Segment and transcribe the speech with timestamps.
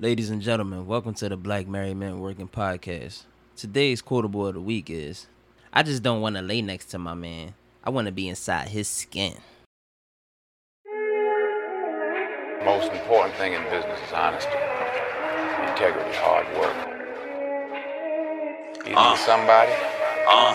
[0.00, 3.22] Ladies and gentlemen, welcome to the Black Married Men Working Podcast.
[3.54, 5.28] Today's quotable of the week is
[5.72, 7.54] I just don't want to lay next to my man.
[7.84, 9.34] I want to be inside his skin.
[12.64, 14.50] Most important thing in business is honesty,
[15.70, 16.74] integrity, hard work.
[18.84, 19.72] You need somebody?
[20.28, 20.54] Uh,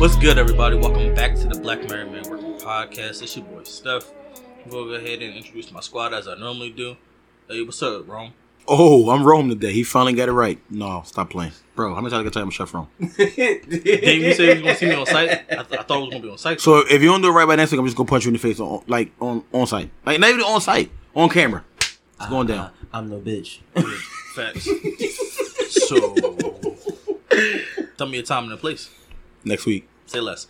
[0.00, 0.76] What's good, everybody?
[0.76, 3.22] Welcome back to the Black Married Man Working Podcast.
[3.22, 4.10] It's your boy Steph.
[4.64, 6.96] I'm gonna go ahead and introduce my squad as I normally do.
[7.50, 8.32] Hey, what's up, Rome?
[8.66, 9.74] Oh, I'm Rome today.
[9.74, 10.58] He finally got it right.
[10.70, 11.52] No, stop playing.
[11.74, 12.88] Bro, how many times I got to tell you I'm Chef Rome?
[12.98, 15.30] Didn't you say you was gonna see me on site?
[15.32, 16.62] I, th- I thought it was gonna be on site.
[16.62, 18.30] So if you don't do it right by next week, I'm just gonna punch you
[18.30, 19.90] in the face on like on on site.
[20.06, 21.62] Like not even on site, on camera.
[21.76, 22.70] It's going down.
[22.90, 23.58] Ah, I'm no bitch.
[24.34, 24.64] Facts.
[25.88, 26.14] so,
[27.98, 28.88] tell me a time and a place.
[29.44, 29.88] Next week.
[30.06, 30.46] Say less.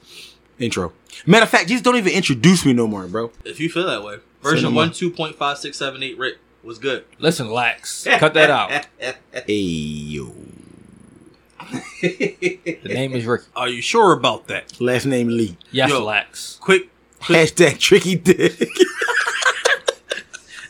[0.58, 0.92] Intro.
[1.27, 3.30] Matter of fact, just don't even introduce me no more, bro.
[3.44, 4.19] If you feel that way.
[4.42, 4.84] Version more.
[4.84, 6.19] one two point five six seven eight.
[6.19, 7.05] Rick was good.
[7.18, 8.05] Listen, Lax.
[8.18, 8.86] Cut that out.
[9.46, 10.34] Hey yo.
[12.00, 13.44] The name is Ricky.
[13.55, 14.80] Are you sure about that?
[14.80, 15.56] Last name Lee.
[15.70, 16.02] Yes, Yo.
[16.05, 16.56] Lax.
[16.61, 16.88] Quick.
[17.20, 18.68] Hashtag tricky dick.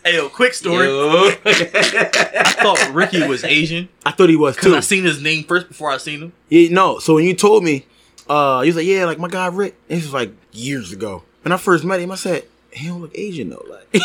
[0.03, 0.87] Hey, yo, quick story.
[1.45, 4.77] I thought Ricky was Asian I thought he was because too.
[4.77, 6.33] I seen his name first before I seen him.
[6.49, 6.99] Yeah, no.
[7.01, 7.85] So when you told me,
[8.31, 9.75] uh, he was like, yeah, like my guy Rick.
[9.89, 11.23] This was like years ago.
[11.43, 13.65] When I first met him, I said, he don't look Asian though.
[13.69, 14.03] Like,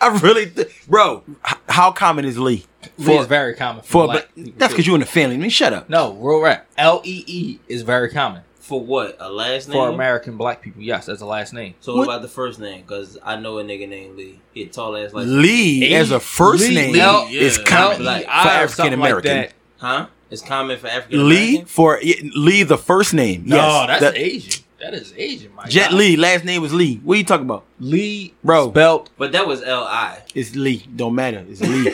[0.00, 1.22] I really, th- bro.
[1.48, 2.64] h- how common is Lee?
[2.98, 3.82] Lee is very common.
[3.84, 5.36] For black but people, that's because you in the family.
[5.36, 5.88] I mean, shut up.
[5.88, 6.66] No, real rap.
[6.76, 9.16] L E E is very common For what?
[9.20, 9.74] A last name?
[9.76, 10.82] for American black people.
[10.82, 11.74] Yes, that's the last name.
[11.80, 12.12] So what, What?
[12.14, 12.82] about the first name?
[12.82, 14.40] Because I know a nigga named Lee.
[14.52, 17.64] He a tall ass like Lee as a first Lee- name Lee, is yeah.
[17.64, 19.36] common Like, for L E I or African something like American.
[19.36, 19.52] that.
[19.78, 20.06] Huh?
[20.32, 23.44] It's common for African Lee for Lee the first name.
[23.46, 24.64] No, yes, that's That- Asian.
[24.80, 25.96] That is Asian, my Jet guy.
[25.96, 26.16] Lee.
[26.16, 26.96] Last name was Lee.
[27.04, 27.62] What are you talking about?
[27.78, 28.70] Lee, Bro.
[28.70, 30.18] spelt But that was L I.
[30.34, 30.84] It's Lee.
[30.96, 31.44] Don't matter.
[31.48, 31.86] It's Lee.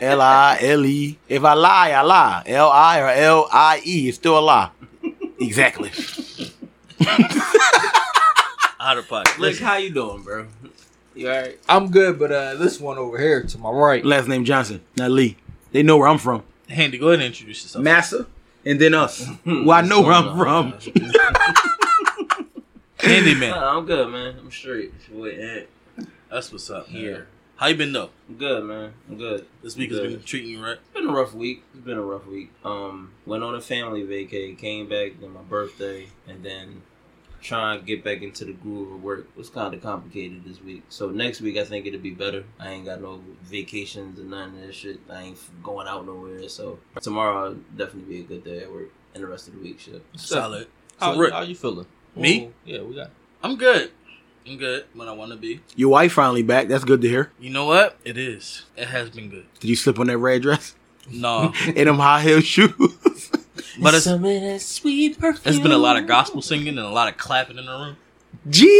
[0.00, 1.16] L I L E.
[1.28, 2.42] If I lie, I lie.
[2.46, 4.08] L I or L I E.
[4.08, 4.70] It's still a lie.
[5.38, 5.90] Exactly.
[8.80, 9.38] Out of pocket.
[9.38, 10.46] Look, how you doing, bro?
[11.14, 11.58] You alright?
[11.68, 14.04] I'm good, but uh, this one over here to my right.
[14.04, 15.36] Last name Johnson, not Lee.
[15.70, 16.42] They know where I'm from.
[16.72, 17.84] Handy, go ahead and introduce yourself.
[17.84, 18.26] Massa,
[18.64, 19.28] and then us.
[19.46, 20.72] well, I know where I'm from.
[23.00, 23.50] Handy man.
[23.50, 24.36] Nah, I'm good, man.
[24.38, 24.92] I'm straight.
[25.10, 25.68] Wait,
[26.30, 26.88] That's what's up.
[26.88, 26.96] man.
[27.00, 27.26] Here.
[27.56, 28.10] How you been though?
[28.28, 28.92] I'm good, man.
[29.08, 29.46] I'm good.
[29.62, 30.10] This week has Good.
[30.10, 30.78] been treating you right.
[30.78, 31.62] It's been a rough week.
[31.74, 32.50] It's been a rough week.
[32.64, 36.82] Um, went on a family vacay, came back then my birthday, and then
[37.42, 40.62] trying to get back into the groove of work It was kind of complicated this
[40.62, 40.84] week.
[40.88, 42.44] So next week I think it'll be better.
[42.58, 45.00] I ain't got no vacations and none of that shit.
[45.10, 46.48] I ain't going out nowhere.
[46.48, 49.60] So tomorrow will definitely be a good day at work, and the rest of the
[49.60, 50.02] week shit.
[50.16, 50.68] Solid.
[50.98, 51.86] How, So, Rick, how you feeling?
[52.14, 52.46] Me?
[52.48, 53.10] Oh, yeah, we got.
[53.42, 53.90] I'm good.
[54.46, 55.60] I'm good when I want to be.
[55.76, 56.68] Your wife finally back.
[56.68, 57.30] That's good to hear.
[57.40, 57.96] You know what?
[58.04, 58.64] It is.
[58.76, 59.46] It has been good.
[59.60, 60.74] Did you slip on that red dress
[61.10, 62.72] No, In them high heel shoes?
[63.80, 65.42] but it's Some of that sweet perfume.
[65.44, 67.96] it's been a lot of gospel singing and a lot of clapping in the room.
[68.48, 68.76] Jesus.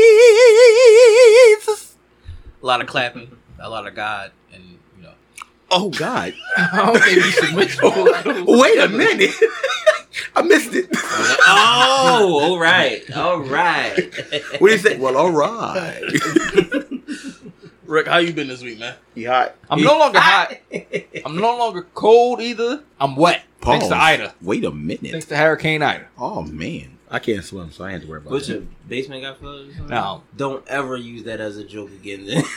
[2.63, 5.13] A lot of clapping, a lot of God, and you know.
[5.71, 6.35] Oh God.
[6.57, 9.35] I don't think you should mix oh, Wait a minute.
[10.37, 10.89] I missed it.
[10.95, 13.97] Oh, all right, all right.
[14.59, 14.99] What do you say?
[14.99, 16.03] Well, all right.
[17.87, 18.95] Rick, how you been this week, man?
[19.15, 19.55] You hot?
[19.71, 20.57] I'm no longer hot.
[21.25, 22.83] I'm no longer cold either.
[23.01, 23.43] I'm wet.
[23.63, 24.35] Thanks to Ida.
[24.43, 25.11] Wait a minute.
[25.13, 26.07] Thanks to Hurricane Ida.
[26.19, 28.55] Oh man, I can't swim, so I had to worry about What's that.
[28.55, 29.69] your basement got flooded?
[29.71, 29.89] or something?
[29.89, 30.23] No.
[30.37, 32.27] Don't ever use that as a joke again.
[32.27, 32.43] Then.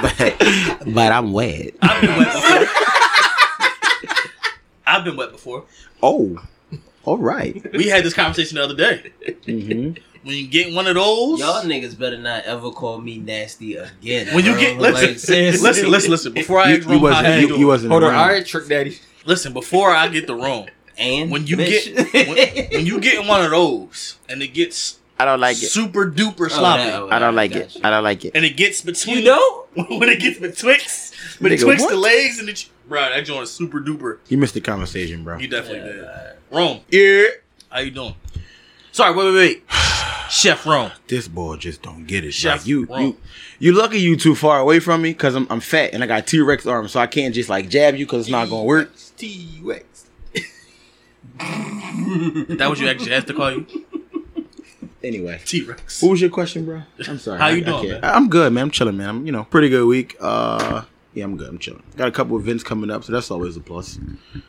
[0.00, 1.72] but, but I'm wet.
[1.82, 2.66] I've been wet before.
[4.86, 5.64] I've been wet before.
[6.02, 6.42] Oh,
[7.04, 7.64] all right.
[7.72, 9.12] We had this conversation the other day.
[9.46, 10.00] Mm-hmm.
[10.24, 14.32] When you get one of those, Y'all niggas better not ever call me nasty again.
[14.34, 14.60] when you bro.
[14.60, 16.32] get listen, Like, listen, listen, listen.
[16.32, 17.48] Before I You, ask you Rome how wasn't.
[17.48, 17.90] You, you wasn't.
[17.90, 18.14] Hold on.
[18.14, 18.98] All right, Trick Daddy.
[19.24, 19.52] Listen.
[19.52, 20.66] Before I get the room,
[20.98, 21.94] and when you bitch.
[22.12, 25.56] get when, when you get in one of those and it gets I don't like
[25.62, 25.66] it.
[25.68, 27.68] super duper Oh, sloppy, that- oh, I don't like it.
[27.74, 27.86] gotcha.
[27.86, 28.32] I don't like it.
[28.34, 29.68] and it gets between You don't?
[29.74, 31.90] when it gets betwixt betwixt what?
[31.90, 34.18] the legs and the bro, that joint is super duper.
[34.28, 35.38] You missed the conversation, bro.
[35.38, 36.56] You definitely Yeah, did.
[36.56, 37.24] Rome, Yeah.
[37.70, 38.14] how you doing?
[38.90, 39.62] Sorry, wait, wait, wait.
[40.32, 40.90] Chef Rome.
[41.08, 42.32] This boy just don't get it.
[42.32, 43.02] Chef like you, Ron.
[43.02, 43.16] you,
[43.58, 46.26] you lucky you too far away from me because I'm, I'm fat and I got
[46.26, 48.90] T Rex arms, so I can't just like jab you because it's not gonna work.
[49.18, 50.06] T Rex.
[51.38, 53.66] That was you actually asked to call you
[55.04, 56.00] Anyway, T Rex.
[56.02, 56.82] what was your question, bro?
[57.08, 57.38] I'm sorry.
[57.38, 58.14] How I- you I doing, can't- man?
[58.14, 58.62] I'm good, man.
[58.64, 59.08] I'm chilling, man.
[59.08, 60.16] I'm you know pretty good week.
[60.20, 60.82] Uh,
[61.12, 61.48] yeah, I'm good.
[61.50, 61.82] I'm chilling.
[61.96, 63.98] Got a couple events coming up, so that's always a plus.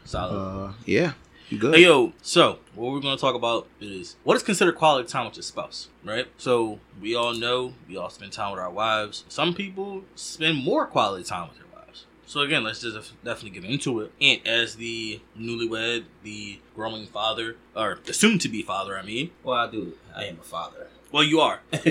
[0.05, 0.33] Solid.
[0.33, 1.13] Uh, yeah,
[1.51, 1.75] I'm good.
[1.75, 5.35] Hey yo, so what we're gonna talk about is what is considered quality time with
[5.35, 6.27] your spouse, right?
[6.37, 9.23] So we all know we all spend time with our wives.
[9.29, 12.05] Some people spend more quality time with their wives.
[12.25, 14.11] So again, let's just definitely get into it.
[14.19, 19.69] And as the newlywed, the growing father, or the soon-to-be father, I mean, Well, I
[19.69, 19.93] do.
[20.15, 20.87] I am a father.
[21.11, 21.83] well, you are, but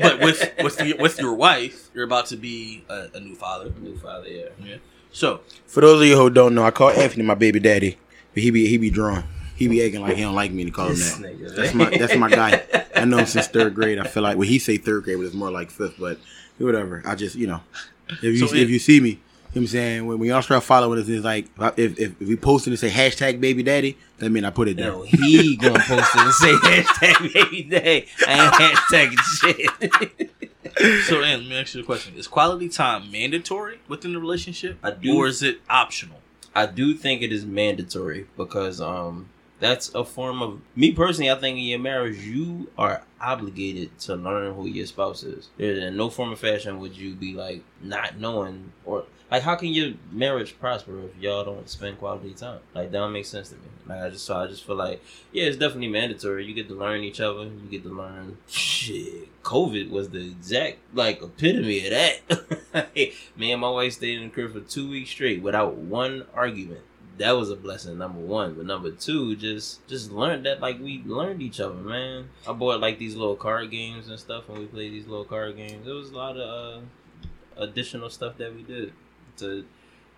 [0.00, 3.70] but with with the, with your wife, you're about to be a, a new father.
[3.78, 4.28] new father.
[4.28, 4.76] Yeah.
[5.12, 7.98] So For those of you who don't know, I call Anthony my baby daddy,
[8.36, 9.24] but he be he be drawn.
[9.56, 11.14] He be acting like he don't like me to call him that.
[11.22, 12.62] nigga, That's my that's my guy.
[12.94, 13.98] I know him since third grade.
[13.98, 15.96] I feel like well he say third grade, but it's more like fifth.
[15.98, 16.18] But
[16.58, 17.02] whatever.
[17.06, 17.62] I just you know
[18.10, 19.20] if you So if it- you see me, you know
[19.52, 22.28] what I'm saying when we all start following us, it's like uh, if if, if
[22.28, 24.90] we post it and say hashtag baby daddy, that mean I put it there.
[24.92, 26.52] No, he gonna post it and say
[26.82, 28.06] hashtag baby daddy.
[28.28, 31.04] I ain't hashtagging shit.
[31.06, 34.76] so then let me ask you a question: Is quality time mandatory within the relationship,
[34.82, 35.16] I do.
[35.16, 36.20] or is it optional?
[36.56, 39.28] I do think it is mandatory because um
[39.60, 41.30] that's a form of me personally.
[41.30, 45.50] I think in your marriage you are obligated to learn who your spouse is.
[45.58, 49.68] In no form of fashion would you be like not knowing or like how can
[49.68, 52.60] your marriage prosper if y'all don't spend quality time?
[52.74, 53.62] Like that don't make sense to me.
[53.86, 55.02] Like I just so I just feel like
[55.32, 56.44] yeah, it's definitely mandatory.
[56.44, 57.44] You get to learn each other.
[57.44, 59.42] You get to learn shit.
[59.42, 62.90] COVID was the exact like epitome of that.
[63.36, 66.82] Me and my wife stayed in the crib for two weeks straight without one argument.
[67.18, 68.54] That was a blessing, number one.
[68.54, 72.28] But number two, just just learned that like we learned each other, man.
[72.46, 75.56] I bought like these little card games and stuff, and we played these little card
[75.56, 75.84] games.
[75.84, 76.86] There was a lot of uh,
[77.56, 78.92] additional stuff that we did
[79.38, 79.64] to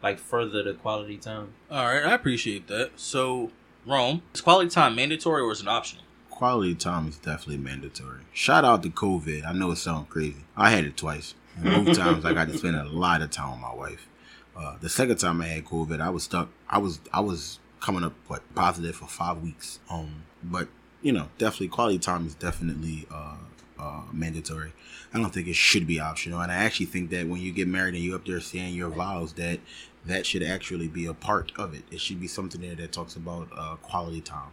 [0.03, 1.53] like further the quality time.
[1.71, 2.93] All right, I appreciate that.
[2.97, 3.51] So,
[3.87, 6.05] Rome, is quality time mandatory or is it optional?
[6.31, 8.21] Quality time is definitely mandatory.
[8.33, 9.45] Shout out to COVID.
[9.45, 10.45] I know it sounds crazy.
[10.57, 11.35] I had it twice.
[11.57, 14.09] And both times I got to spend a lot of time with my wife.
[14.57, 16.49] Uh, the second time I had COVID, I was stuck.
[16.69, 19.81] I was I was coming up what positive for five weeks.
[19.91, 20.69] Um, but
[21.03, 23.37] you know, definitely quality time is definitely uh,
[23.79, 24.73] uh, mandatory.
[25.13, 27.69] I don't think it should be optional, and I actually think that when you get
[27.69, 29.61] married and you up there saying your vows, that
[30.07, 31.83] that should actually be a part of it.
[31.91, 34.51] It should be something there that talks about uh, quality time.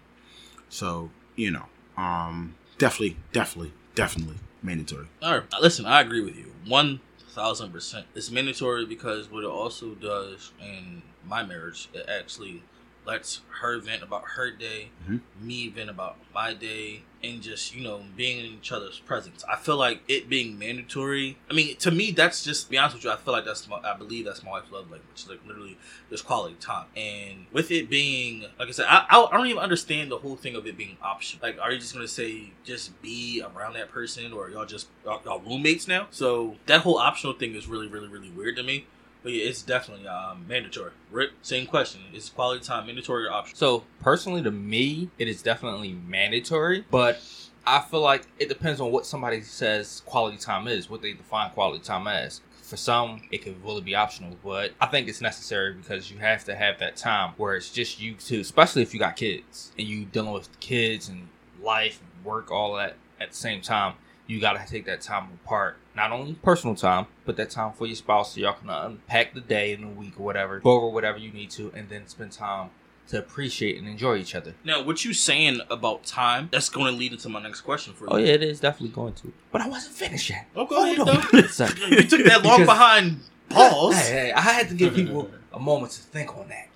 [0.70, 1.66] So you know,
[1.98, 5.08] um, definitely, definitely, definitely mandatory.
[5.22, 6.52] All right, listen, I agree with you.
[6.68, 8.08] One thousand percent.
[8.16, 12.64] It's mandatory because what it also does in my marriage, it actually
[13.06, 15.22] lets her vent about her day, Mhm.
[15.40, 19.44] me vent about my day, and just you know being in each other's presence.
[19.52, 21.38] I feel like it being mandatory.
[21.50, 23.12] I mean, to me, that's just to be honest with you.
[23.12, 23.78] I feel like that's my.
[23.84, 25.26] I believe that's my wife's love language.
[25.28, 25.78] Like literally,
[26.10, 26.86] just quality time.
[26.96, 30.36] And with it being, like I said, I, I I don't even understand the whole
[30.36, 31.48] thing of it being optional.
[31.48, 35.22] Like, are you just gonna say just be around that person, or y'all just y'all,
[35.26, 36.08] y'all roommates now?
[36.12, 38.86] So that whole optional thing is really, really, really weird to me.
[39.26, 40.92] But yeah, it's definitely um, mandatory.
[41.10, 43.58] Rip, same question: Is quality time mandatory or optional?
[43.58, 47.20] So personally, to me, it is definitely mandatory, but
[47.66, 51.50] I feel like it depends on what somebody says quality time is, what they define
[51.50, 52.42] quality time as.
[52.62, 56.44] For some, it could really be optional, but I think it's necessary because you have
[56.46, 59.88] to have that time where it's just you two, especially if you got kids and
[59.88, 61.30] you dealing with kids and
[61.64, 63.96] life and work, all that at the same time.
[64.28, 67.96] You gotta take that time apart, not only personal time, but that time for your
[67.96, 71.18] spouse so y'all can unpack the day and the week or whatever, go over whatever
[71.18, 72.72] you need to, and then spend time
[73.08, 74.56] to appreciate and enjoy each other.
[74.64, 76.50] Now, what you saying about time?
[76.52, 78.10] That's going to lead into my next question for you.
[78.12, 79.32] Oh yeah, it is definitely going to.
[79.52, 80.48] But I wasn't finished yet.
[80.56, 81.38] Oh, go ahead, Hold though.
[81.88, 83.96] You took that long Because- behind pause.
[84.08, 86.68] Hey, hey, I had to give people a moment to think on that.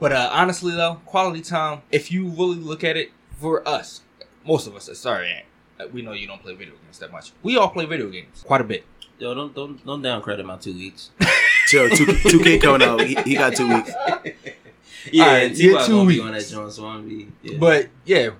[0.00, 1.82] But uh, honestly, though, quality time.
[1.92, 4.00] If you really look at it, for us,
[4.46, 5.44] most of us, uh, sorry,
[5.92, 7.32] we know you don't play video games that much.
[7.42, 8.84] We all play video games quite a bit.
[9.18, 11.10] Yo, don't don't don't down credit my two weeks.
[11.66, 13.00] Chill, two two K coming out.
[13.00, 13.90] He, he got two weeks.
[15.12, 16.24] Yeah, Alright, and you're two gonna be weeks.
[16.24, 17.28] on that joint, so be.
[17.42, 17.58] Yeah.
[17.58, 18.30] But yeah,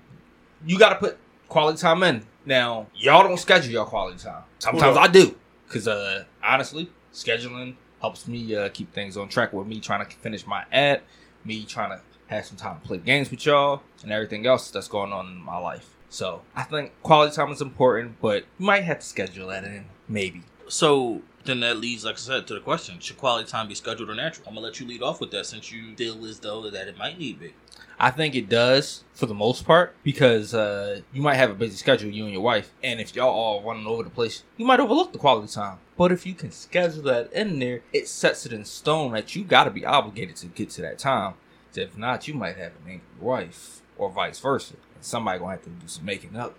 [0.65, 2.25] you got to put quality time in.
[2.47, 4.45] Now, y'all don't schedule your quality time.
[4.59, 5.35] Sometimes I do,
[5.67, 10.17] because uh, honestly, scheduling helps me uh, keep things on track with me trying to
[10.17, 11.03] finish my ad,
[11.45, 14.89] me trying to have some time to play games with y'all, and everything else that's
[14.89, 15.95] going on in my life.
[16.15, 19.87] So I think quality time is important, but you might have to schedule that in,
[20.09, 20.43] maybe.
[20.69, 24.09] So then that leads, like I said, to the question: Should quality time be scheduled
[24.09, 24.47] or natural?
[24.47, 26.97] I'm gonna let you lead off with that since you feel as though that it
[26.97, 27.55] might need be.
[27.99, 31.77] I think it does for the most part because uh, you might have a busy
[31.77, 34.79] schedule, you and your wife, and if y'all all running over the place, you might
[34.79, 35.79] overlook the quality time.
[35.97, 39.43] But if you can schedule that in there, it sets it in stone that you
[39.43, 41.35] got to be obligated to get to that time.
[41.75, 44.75] If not, you might have an angry wife, or vice versa.
[45.01, 46.59] Somebody gonna have to do some making up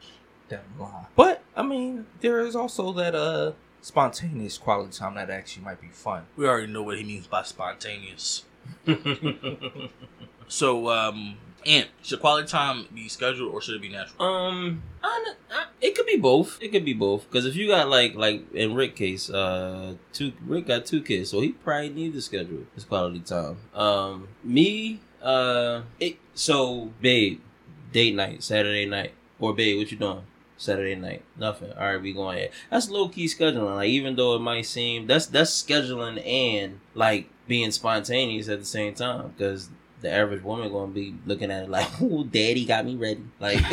[0.50, 1.06] down the line.
[1.16, 5.90] But I mean, there is also that uh spontaneous quality time that actually might be
[5.90, 6.26] fun.
[6.36, 8.44] We already know what he means by spontaneous.
[10.48, 14.22] So, um, Ant, should quality time be scheduled or should it be natural?
[14.24, 16.62] Um, I, I, it could be both.
[16.62, 17.28] It could be both.
[17.30, 21.32] Because if you got like like in Rick case, uh, two Rick got two kids,
[21.32, 23.58] so he probably need to schedule his quality time.
[23.74, 27.42] Um, me, uh, it so babe,
[27.92, 30.22] date night, Saturday night, or babe, what you doing?
[30.58, 31.74] Saturday night, nothing.
[31.74, 32.52] All right, we going ahead.
[32.70, 33.76] That's low key scheduling.
[33.76, 38.66] Like even though it might seem that's that's scheduling and like being spontaneous at the
[38.66, 39.70] same time because
[40.02, 43.60] the average woman gonna be looking at it like, "Oh, daddy got me ready." Like,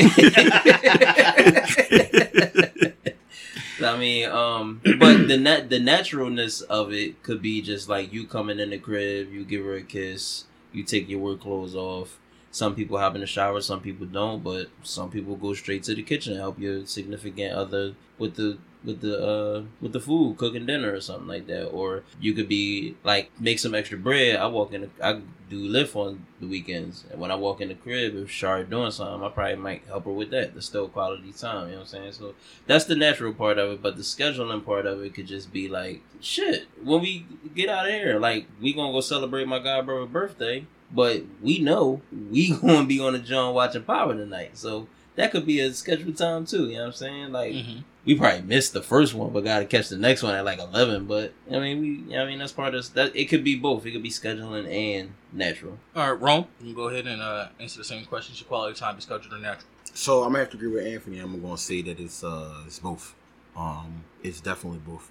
[3.84, 8.26] I mean, um, but the nat the naturalness of it could be just like you
[8.26, 12.18] coming in the crib, you give her a kiss, you take your work clothes off.
[12.50, 15.94] Some people hop in the shower, some people don't, but some people go straight to
[15.94, 20.36] the kitchen and help your significant other with the with the uh with the food,
[20.38, 21.68] cooking dinner or something like that.
[21.68, 24.36] Or you could be like make some extra bread.
[24.36, 27.74] I walk in, I do lift on the weekends, and when I walk in the
[27.74, 30.54] crib, if Shari doing something, I probably might help her with that.
[30.54, 32.12] The still quality time, you know what I'm saying?
[32.12, 32.34] So
[32.66, 35.68] that's the natural part of it, but the scheduling part of it could just be
[35.68, 36.66] like shit.
[36.82, 40.66] When we get out of here, like we gonna go celebrate my god brother's birthday.
[40.94, 45.46] But we know we gonna be on the John watching Power tonight, so that could
[45.46, 46.66] be a scheduled time too.
[46.68, 47.32] You know what I'm saying?
[47.32, 47.80] Like Mm-hmm.
[48.04, 51.06] We probably missed the first one, but gotta catch the next one at like eleven.
[51.06, 53.14] But I mean, we I mean that's part of that.
[53.14, 53.86] It could be both.
[53.86, 55.78] It could be scheduling and natural.
[55.94, 58.34] All right, Rome, you can go ahead and uh, answer the same question.
[58.34, 59.68] Should quality time be scheduled or natural?
[59.94, 61.18] So I'm gonna have to agree with Anthony.
[61.18, 63.14] I'm gonna say that it's uh it's both.
[63.56, 65.10] Um, it's definitely both.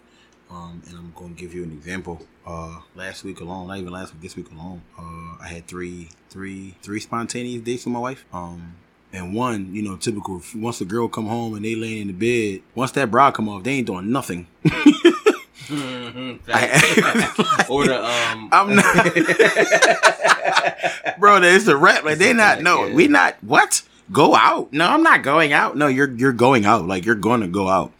[0.49, 2.25] Um, and I'm gonna give you an example.
[2.45, 6.09] Uh, last week alone, not even last week, this week alone, uh, I had three,
[6.29, 8.25] three, three spontaneous dates with my wife.
[8.33, 8.75] Um,
[9.13, 10.41] and one, you know, typical.
[10.55, 12.13] Once the girl come home and they laying in the
[12.57, 14.47] bed, once that bra come off, they ain't doing nothing.
[15.73, 18.49] I- or the um.
[18.51, 18.95] I'm not,
[21.19, 21.41] bro.
[21.41, 22.03] It's a rap.
[22.03, 22.61] Like they not.
[22.61, 23.37] No, we not.
[23.41, 23.81] What?
[24.11, 24.73] Go out?
[24.73, 25.77] No, I'm not going out.
[25.77, 26.85] No, you're you're going out.
[26.87, 27.93] Like you're going to go out.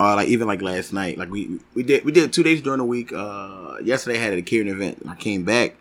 [0.00, 2.78] Uh, like even like last night, like we we did we did two days during
[2.78, 3.12] the week.
[3.12, 4.98] Uh, yesterday I had a catering event.
[4.98, 5.76] And I came back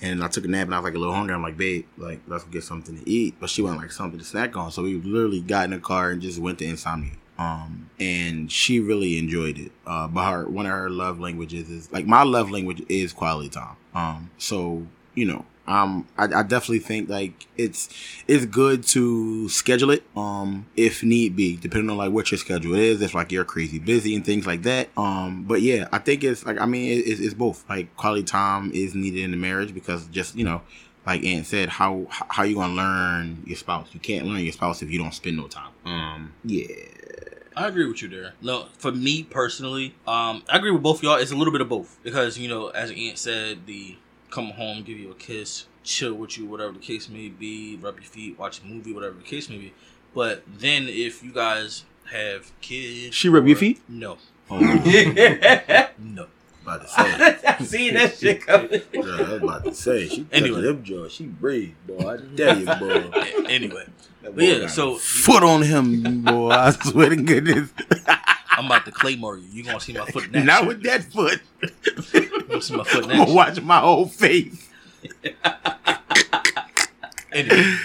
[0.00, 1.34] and I took a nap and I was like a little hungry.
[1.34, 3.36] I'm like, babe, like let's get something to eat.
[3.40, 6.10] But she wanted like something to snack on, so we literally got in the car
[6.10, 7.12] and just went to Insomnia.
[7.38, 9.72] Um, and she really enjoyed it.
[9.86, 13.48] Uh, but her one of her love languages is like my love language is quality
[13.48, 13.76] time.
[13.94, 17.88] Um, so you know, um, I, I definitely think like it's
[18.28, 22.74] it's good to schedule it, um, if need be, depending on like what your schedule
[22.74, 23.02] is.
[23.02, 24.88] If like you're crazy busy and things like that.
[24.96, 27.64] Um, but yeah, I think it's like I mean it, it's, it's both.
[27.68, 30.62] Like quality time is needed in the marriage because just you know,
[31.04, 33.88] like Ant said, how how you gonna learn your spouse?
[33.92, 35.72] You can't learn your spouse if you don't spend no time.
[35.84, 36.66] Um, yeah.
[37.56, 38.34] I agree with you there.
[38.42, 41.16] No, for me personally, um, I agree with both y'all.
[41.16, 43.96] It's a little bit of both because you know, as Ant said, the
[44.30, 47.96] come home, give you a kiss, chill with you, whatever the case may be, rub
[47.96, 49.72] your feet, watch a movie, whatever the case may be.
[50.14, 53.80] But then if you guys have kids, She rub your feet?
[53.88, 54.18] No,
[54.50, 54.58] Oh,
[55.98, 56.26] no.
[56.62, 57.38] about to say.
[57.48, 58.80] I seen that shit coming.
[58.92, 60.08] Yeah, I was about to say.
[60.08, 60.58] She Anyway.
[60.58, 60.60] anyway.
[60.62, 61.12] them jaws.
[61.12, 61.98] She brave, boy.
[62.14, 63.10] I tell you, boy.
[63.48, 63.86] Anyway,
[64.22, 66.50] That yeah, so- foot on him, boy.
[66.50, 67.70] I swear to goodness.
[68.56, 69.46] I'm about to claymore you.
[69.52, 70.44] You gonna see my foot that?
[70.44, 71.40] Not with that foot.
[72.14, 74.68] You gonna see my foot gonna watch my whole face.
[77.32, 77.76] Anyway.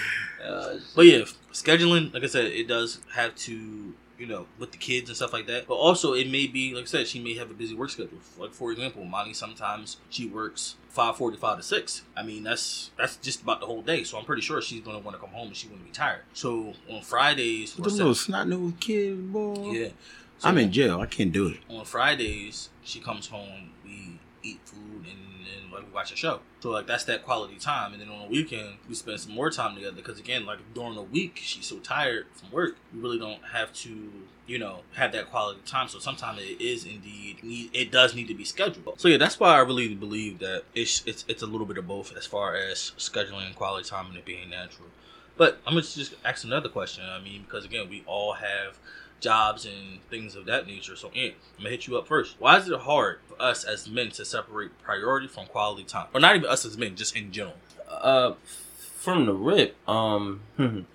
[0.42, 4.78] Uh, But yeah, scheduling, like I said, it does have to, you know, with the
[4.78, 5.66] kids and stuff like that.
[5.66, 8.18] But also, it may be, like I said, she may have a busy work schedule.
[8.38, 12.02] Like for example, Monty sometimes she works five forty-five to six.
[12.16, 14.04] I mean, that's that's just about the whole day.
[14.04, 16.22] So I'm pretty sure she's gonna want to come home and she wouldn't be tired.
[16.32, 19.70] So on Fridays, or Them Sat- little snot nosed kid, boy.
[19.72, 19.88] yeah,
[20.42, 21.00] so I'm in jail.
[21.00, 21.58] I can't do it.
[21.68, 26.40] on Fridays, she comes home, we eat food, and then like, we watch a show.
[26.60, 27.92] So like that's that quality time.
[27.92, 29.94] And then on the weekend, we spend some more time together.
[29.94, 33.72] Because again, like during the week, she's so tired from work, we really don't have
[33.74, 34.10] to,
[34.48, 35.86] you know, have that quality time.
[35.86, 39.00] So sometimes it is indeed need, it does need to be scheduled.
[39.00, 41.86] So yeah, that's why I really believe that it's it's it's a little bit of
[41.86, 44.88] both as far as scheduling and quality time and it being natural.
[45.36, 47.04] But I'm gonna just ask another question.
[47.04, 48.78] I mean, because again, we all have
[49.22, 50.96] jobs and things of that nature.
[50.96, 52.36] So, Ant, I'm gonna hit you up first.
[52.38, 56.20] Why is it hard for us as men to separate priority from quality time, or
[56.20, 57.56] not even us as men, just in general?
[57.88, 58.32] uh
[58.96, 60.40] from the rip um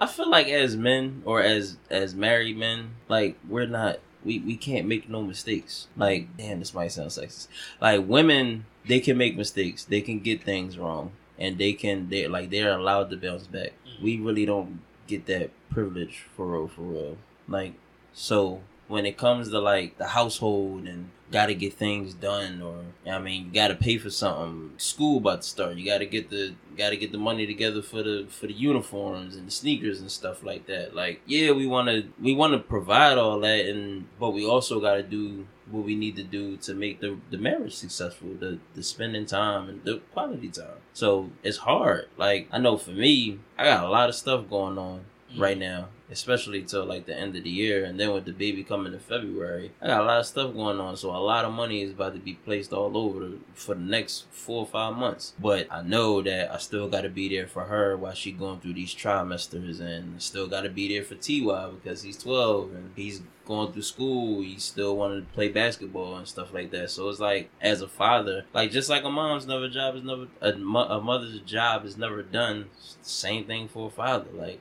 [0.00, 4.56] i feel like as men or as as married men like we're not we we
[4.56, 5.86] can't make no mistakes.
[5.96, 7.48] Like damn this might sound sexist.
[7.80, 9.84] Like women they can make mistakes.
[9.84, 11.12] They can get things wrong.
[11.38, 13.72] And they can they like they're allowed to bounce back.
[14.02, 17.16] We really don't get that privilege for real for real
[17.48, 17.74] like
[18.12, 23.18] so when it comes to like the household and gotta get things done or I
[23.18, 24.72] mean you gotta pay for something.
[24.78, 25.76] School about to start.
[25.76, 29.46] You gotta get the gotta get the money together for the for the uniforms and
[29.46, 30.94] the sneakers and stuff like that.
[30.94, 35.46] Like yeah, we wanna we wanna provide all that and but we also gotta do
[35.70, 39.68] what we need to do to make the, the marriage successful, the the spending time
[39.68, 40.80] and the quality time.
[40.94, 42.08] So it's hard.
[42.16, 45.04] Like I know for me, I got a lot of stuff going on
[45.36, 45.60] right mm-hmm.
[45.60, 48.92] now, especially till like the end of the year, and then with the baby coming
[48.92, 50.96] in February, I got a lot of stuff going on.
[50.96, 53.80] So a lot of money is about to be placed all over the, for the
[53.80, 55.34] next four or five months.
[55.38, 58.60] But I know that I still got to be there for her while she going
[58.60, 62.72] through these trimesters, and I still got to be there for Ty because he's twelve
[62.72, 64.42] and he's going through school.
[64.42, 66.90] He still wanted to play basketball and stuff like that.
[66.90, 70.28] So it's like as a father, like just like a mom's never job is never
[70.40, 72.66] a, mo- a mother's job is never done.
[73.02, 74.30] Same thing for a father.
[74.32, 74.60] Like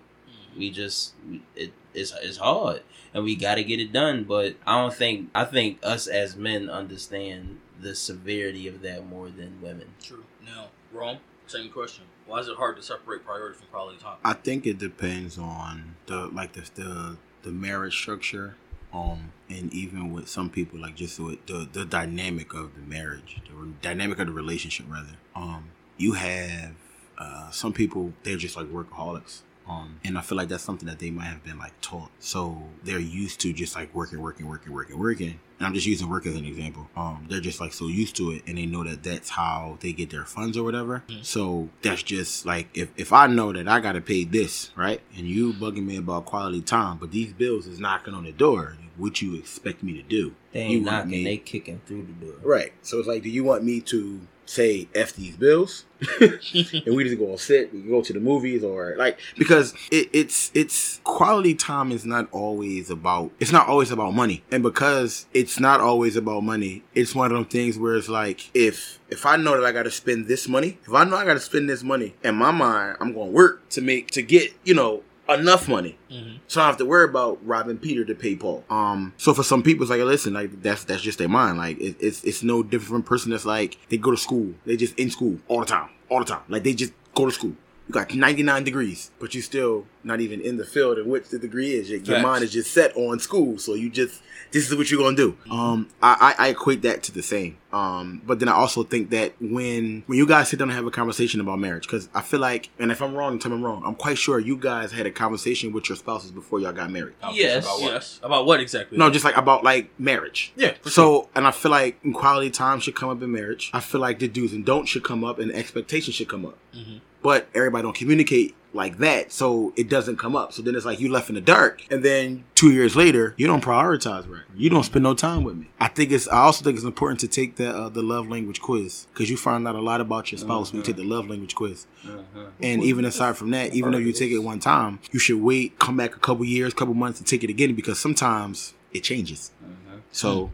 [0.58, 1.14] we just
[1.56, 2.82] it, it's it's hard
[3.14, 6.36] and we got to get it done but i don't think i think us as
[6.36, 10.24] men understand the severity of that more than women True.
[10.46, 12.06] Now, Rome, same question.
[12.26, 14.18] Why is it hard to separate priority from quality time?
[14.24, 18.56] I think it depends on the like the the, the marriage structure,
[18.94, 23.42] um, and even with some people like just with the the dynamic of the marriage,
[23.48, 25.16] the re- dynamic of the relationship rather.
[25.36, 26.72] Um, you have
[27.18, 29.42] uh, some people they're just like workaholics.
[29.70, 32.10] Um, and I feel like that's something that they might have been like taught.
[32.20, 35.40] So they're used to just like working, working, working, working, working.
[35.60, 36.88] And I'm just using work as an example.
[36.96, 39.92] Um, they're just like so used to it, and they know that that's how they
[39.92, 41.04] get their funds or whatever.
[41.24, 45.28] So that's just like if if I know that I gotta pay this right, and
[45.28, 48.78] you bugging me about quality time, but these bills is knocking on the door.
[48.98, 50.34] What you expect me to do?
[50.54, 52.74] they ain't want knocking me- they kicking through the door Right.
[52.82, 55.86] So it's like, do you want me to say f these bills,
[56.22, 60.10] and we just go and sit, we go to the movies, or like because it,
[60.14, 65.26] it's it's quality time is not always about it's not always about money, and because
[65.34, 69.26] it's not always about money, it's one of them things where it's like if if
[69.26, 71.40] I know that I got to spend this money, if I know I got to
[71.40, 74.74] spend this money, in my mind, I'm going to work to make to get you
[74.74, 75.98] know enough money.
[76.12, 76.40] Mhm.
[76.48, 78.64] So I don't have to worry about robbing Peter to pay Paul.
[78.70, 81.58] Um, so for some people, it's like, listen, like that's that's just their mind.
[81.58, 84.98] Like it, it's it's no different person that's like they go to school, they just
[84.98, 86.42] in school all the time, all the time.
[86.50, 87.54] Like they just go to school.
[87.88, 91.40] You got 99 degrees, but you're still not even in the field in which the
[91.40, 91.90] degree is.
[91.90, 94.22] Your, your mind is just set on school, so you just
[94.52, 95.38] this is what you're gonna do.
[95.50, 97.58] Um, I, I I equate that to the same.
[97.72, 100.86] Um, but then I also think that when when you guys sit down and have
[100.86, 103.64] a conversation about marriage, because I feel like, and if I'm wrong, tell me I'm
[103.64, 103.84] wrong.
[103.86, 107.16] I'm quite sure you guys had a conversation with your spouses before y'all got married.
[107.34, 107.92] yes About what?
[107.94, 108.20] Yes.
[108.24, 108.98] About what exactly?
[108.98, 110.52] No, just like about like marriage.
[110.58, 113.70] Yeah, for So, and I feel like quality time should come up in marriage.
[113.74, 116.58] I feel like the do's and don'ts should come up, and expectations should come up.
[116.76, 117.02] Mhm.
[117.28, 120.54] But everybody don't communicate like that, so it doesn't come up.
[120.54, 123.46] So then it's like you left in the dark, and then two years later, you
[123.48, 124.44] don't prioritize right.
[124.56, 125.68] You don't spend no time with me.
[125.78, 126.30] I think it's.
[126.30, 129.36] I also think it's important to take the uh, the love language quiz because you
[129.36, 130.94] find out a lot about your spouse when you uh-huh.
[130.94, 131.86] take the love language quiz.
[132.06, 132.46] Uh-huh.
[132.64, 135.78] And even aside from that, even though you take it one time, you should wait,
[135.80, 139.52] come back a couple years, couple months to take it again because sometimes it changes.
[139.62, 139.98] Uh-huh.
[140.14, 140.52] So,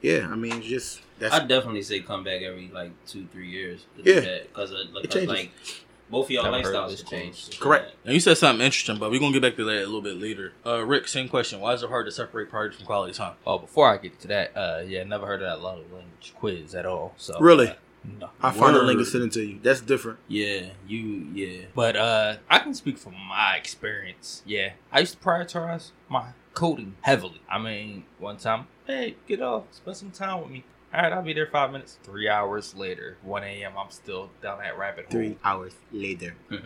[0.00, 3.48] yeah, I mean, it's just that's i definitely say come back every like two three
[3.48, 4.20] years Yeah.
[4.20, 5.28] because uh, like, It changes.
[5.28, 5.50] like
[6.10, 7.92] both of y'all Never lifestyles of this changed Correct.
[8.04, 10.16] Now you said something interesting, but we're gonna get back to that a little bit
[10.20, 10.52] later.
[10.64, 11.60] Uh, Rick, same question.
[11.60, 13.34] Why is it hard to separate priority from quality time?
[13.46, 16.74] Oh, before I get to that, uh, yeah, never heard of that love language quiz
[16.74, 17.14] at all.
[17.16, 17.68] So Really?
[17.68, 17.74] uh,
[18.20, 18.30] no.
[18.40, 18.86] I found a Word.
[18.86, 19.58] link and send it to you.
[19.62, 20.18] That's different.
[20.28, 21.00] yeah you
[21.34, 24.42] yeah But uh, I can speak from my experience.
[24.46, 27.40] Yeah, I used to prioritize my coding heavily.
[27.50, 30.64] I mean, one time, hey, get off, spend some time with me.
[30.96, 31.98] All right, I'll be there five minutes.
[32.04, 35.10] Three hours later, 1 a.m., I'm still down that rabbit hole.
[35.12, 36.34] Three hours later.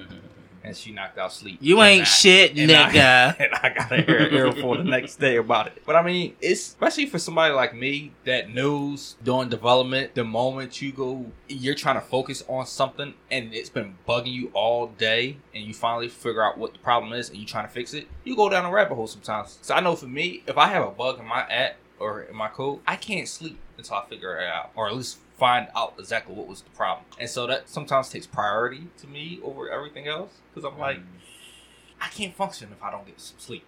[0.63, 1.57] And she knocked out sleep.
[1.63, 3.37] You And ain't I- shit, and I- nigga.
[3.41, 5.83] and I got to hear a hair earful the next day about it.
[5.87, 10.83] But I mean, it's especially for somebody like me that knows during development, the moment
[10.83, 15.39] you go, you're trying to focus on something and it's been bugging you all day,
[15.55, 18.07] and you finally figure out what the problem is and you're trying to fix it,
[18.25, 19.59] you go down a rabbit hole sometimes.
[19.63, 22.35] So I know for me, if I have a bug in my app or in
[22.35, 25.95] my code, I can't sleep until I figure it out, or at least find out
[25.99, 27.05] exactly what was the problem.
[27.19, 30.99] And so that sometimes takes priority to me over everything else because I'm like.
[32.03, 33.63] I can't function if I don't get some sleep.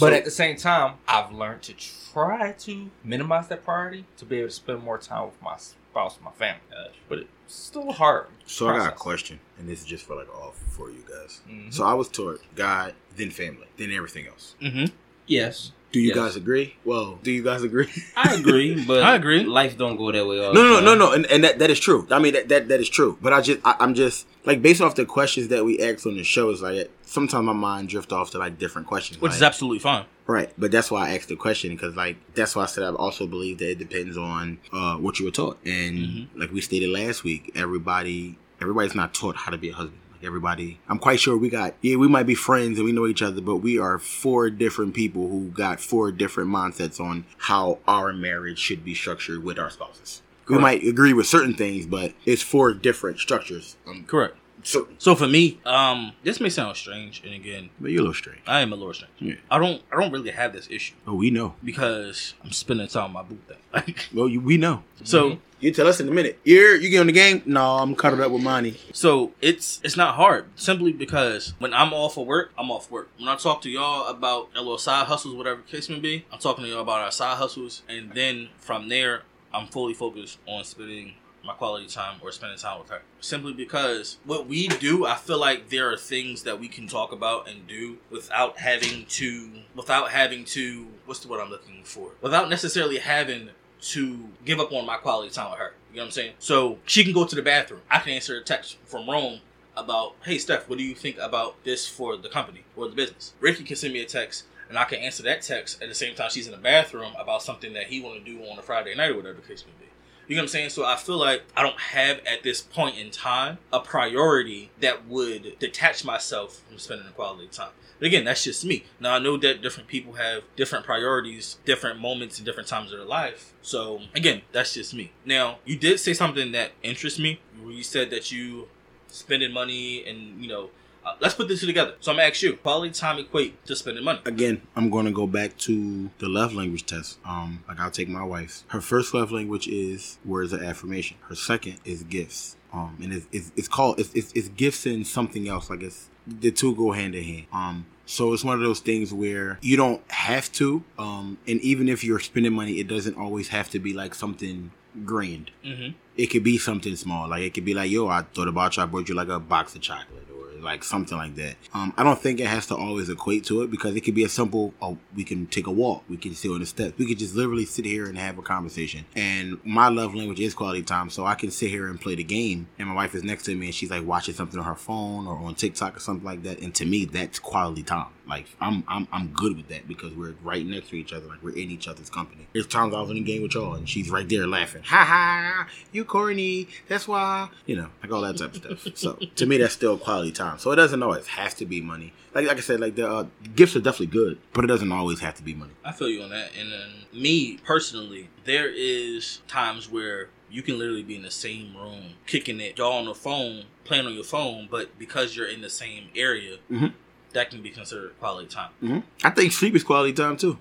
[0.00, 1.72] But So- at the same time, I've learned to
[2.12, 6.18] try to minimize that priority to be able to spend more time with my spouse,
[6.20, 6.62] my family.
[7.08, 8.26] But it's still hard.
[8.44, 11.42] So I got a question, and this is just for like all for you guys.
[11.48, 11.72] Mhm.
[11.72, 14.56] So I was taught God, then family, then everything else.
[14.60, 14.86] Mm-hmm.
[15.28, 16.16] Yes, Do you Yes.
[16.16, 16.76] guys agree?
[16.84, 17.88] Well, do you guys agree?
[18.16, 19.42] I agree, but I agree.
[19.44, 20.84] Life don't go that way all no, no, time.
[20.84, 22.06] no, no, and, and that, that is true.
[22.10, 23.18] I mean, that, that that is true.
[23.20, 26.16] But I just, I, I'm just like based off the questions that we asked on
[26.16, 26.50] the show.
[26.50, 29.80] Is like sometimes my mind drift off to like different questions, Which like, is absolutely
[29.80, 30.04] fine.
[30.28, 30.52] right.
[30.56, 33.26] But that's why I asked the question because like that's why I said I also
[33.26, 36.40] believe that it depends on uh, what you were taught, and Mm-hmm.
[36.40, 39.98] like we stated last week, everybody, everybody's not taught how to be a husband.
[40.22, 43.22] Everybody, I'm quite sure we got yeah, we might be friends and we know each
[43.22, 48.12] other, but we are four different people who got four different mindsets on how our
[48.12, 50.22] marriage should be structured with our spouses.
[50.48, 53.76] We might agree with certain things, but it's four different structures.
[53.86, 54.36] Um, Correct.
[54.62, 58.14] Certain, So for me, um, this may sound strange, and again, but you're a little
[58.14, 58.40] strange.
[58.46, 59.12] I am a little strange.
[59.18, 59.34] Yeah.
[59.50, 61.54] I don't, I don't really have this issue Oh, we know.
[61.64, 63.56] because I'm spending time on my boo thing.
[63.72, 64.82] Like, Well, you, we know.
[65.04, 66.38] so, You tell us in a minute.
[66.42, 67.42] You're you get on the game?
[67.46, 68.80] No, I'm cuddled up with Monty.
[68.92, 73.10] so it's it's not hard simply because when I'm off of work, I'm off work.
[73.18, 76.24] When I talk to y'all about our little side hustles, whatever the case may be,
[76.32, 79.22] I'm talking to y'all about our side hustles, and then from there,
[79.54, 83.02] I'm fully focused on spending my quality time or spending time with her.
[83.20, 87.12] Simply because what we do, I feel like there are things that we can talk
[87.12, 92.12] about and do without having to, without having to, what's the word I'm looking for?
[92.20, 93.50] Without necessarily having
[93.80, 95.74] to give up on my quality time with her.
[95.90, 96.34] You know what I'm saying?
[96.38, 97.80] So she can go to the bathroom.
[97.90, 99.40] I can answer a text from Rome
[99.76, 103.32] about, hey Steph, what do you think about this for the company or the business?
[103.40, 106.14] Ricky can send me a text and I can answer that text at the same
[106.14, 108.94] time she's in the bathroom about something that he want to do on a Friday
[108.94, 109.89] night or whatever the case may be.
[110.30, 110.70] You know what I'm saying?
[110.70, 115.08] So I feel like I don't have at this point in time a priority that
[115.08, 117.72] would detach myself from spending the quality time.
[117.98, 118.84] But again, that's just me.
[119.00, 122.98] Now I know that different people have different priorities, different moments and different times of
[122.98, 123.54] their life.
[123.60, 125.10] So again, that's just me.
[125.24, 127.40] Now you did say something that interests me.
[127.66, 128.68] You said that you
[129.08, 130.70] spending money and you know,
[131.04, 131.94] uh, let's put this together.
[132.00, 134.20] So I'm gonna ask you: quality time equate to spending money?
[134.24, 137.18] Again, I'm going to go back to the love language test.
[137.24, 138.64] Um, like I'll take my wife's.
[138.68, 141.16] Her first love language is words of affirmation.
[141.28, 142.56] Her second is gifts.
[142.72, 145.70] Um, and it's, it's, it's called it's, it's it's gifts and something else.
[145.70, 147.46] Like it's the two go hand in hand.
[147.52, 150.82] Um, so it's one of those things where you don't have to.
[150.98, 154.70] Um, and even if you're spending money, it doesn't always have to be like something
[155.04, 155.50] grand.
[155.64, 155.96] Mm-hmm.
[156.16, 157.28] it could be something small.
[157.28, 158.82] Like it could be like, yo, I thought about you.
[158.82, 160.26] I brought you like a box of chocolate
[160.62, 161.56] like something like that.
[161.74, 164.24] Um, I don't think it has to always equate to it because it could be
[164.24, 164.74] a simple.
[164.80, 166.04] Oh, we can take a walk.
[166.08, 166.98] We can sit on the steps.
[166.98, 169.04] We could just literally sit here and have a conversation.
[169.14, 172.24] And my love language is quality time, so I can sit here and play the
[172.24, 172.68] game.
[172.78, 175.26] And my wife is next to me and she's like watching something on her phone
[175.26, 176.60] or on TikTok or something like that.
[176.60, 178.08] And to me, that's quality time.
[178.30, 181.26] Like I'm I'm I'm good with that because we're right next to each other.
[181.26, 182.46] Like we're in each other's company.
[182.54, 184.82] There's times I was in the game with y'all and she's right there laughing.
[184.84, 185.68] Ha ha!
[185.92, 186.68] You corny.
[186.88, 187.48] That's why.
[187.66, 188.96] You know, like all that type of stuff.
[188.96, 190.58] So to me, that's still quality time.
[190.58, 192.12] So it doesn't always have to be money.
[192.32, 195.18] Like like I said, like the uh, gifts are definitely good, but it doesn't always
[195.20, 195.72] have to be money.
[195.84, 196.50] I feel you on that.
[196.56, 201.76] And then me personally, there is times where you can literally be in the same
[201.76, 205.60] room, kicking it, y'all on the phone, playing on your phone, but because you're in
[205.60, 206.92] the same area, Mhm.
[207.32, 208.70] That can be considered quality time.
[208.80, 210.58] hmm I think sleep is quality time too.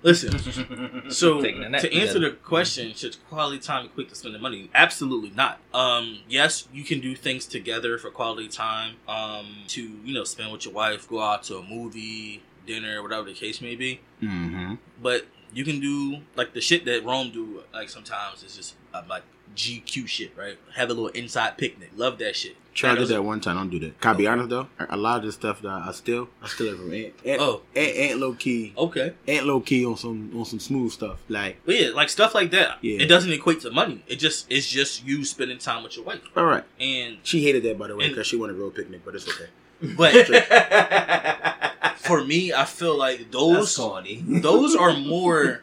[0.03, 4.39] Listen, so Taking a nap to answer the question, should quality time equate to spending
[4.39, 4.69] money?
[4.75, 5.59] Absolutely not.
[5.73, 8.97] Um, yes, you can do things together for quality time.
[9.07, 13.23] Um, to you know, spend with your wife, go out to a movie, dinner, whatever
[13.23, 14.01] the case may be.
[14.21, 14.75] Mm-hmm.
[15.01, 17.63] But you can do like the shit that Rome do.
[17.73, 19.23] Like sometimes it's just uh, like
[19.55, 20.57] GQ shit, right?
[20.75, 21.89] Have a little inside picnic.
[21.95, 22.55] Love that shit.
[22.73, 23.55] Try to That do that one time.
[23.55, 24.01] Don't do that.
[24.01, 24.67] Can I be honest though?
[24.89, 27.13] A lot of this stuff that I still, I still it from Ant.
[27.25, 27.61] Ant, Oh.
[27.73, 31.19] Ant, Ant low key, Okay, Ant low key on some on some smooth stuff.
[31.29, 32.79] Like, but yeah, like stuff like that.
[32.81, 32.99] Yeah.
[33.01, 34.03] It doesn't equate to money.
[34.07, 36.19] It just it's just you spending time with your wife.
[36.35, 36.65] all right.
[36.77, 39.25] And She hated that by the way because she wanted a real picnic, but it's
[39.29, 39.49] okay.
[39.81, 40.13] But
[41.97, 45.61] for me, I feel like those those are more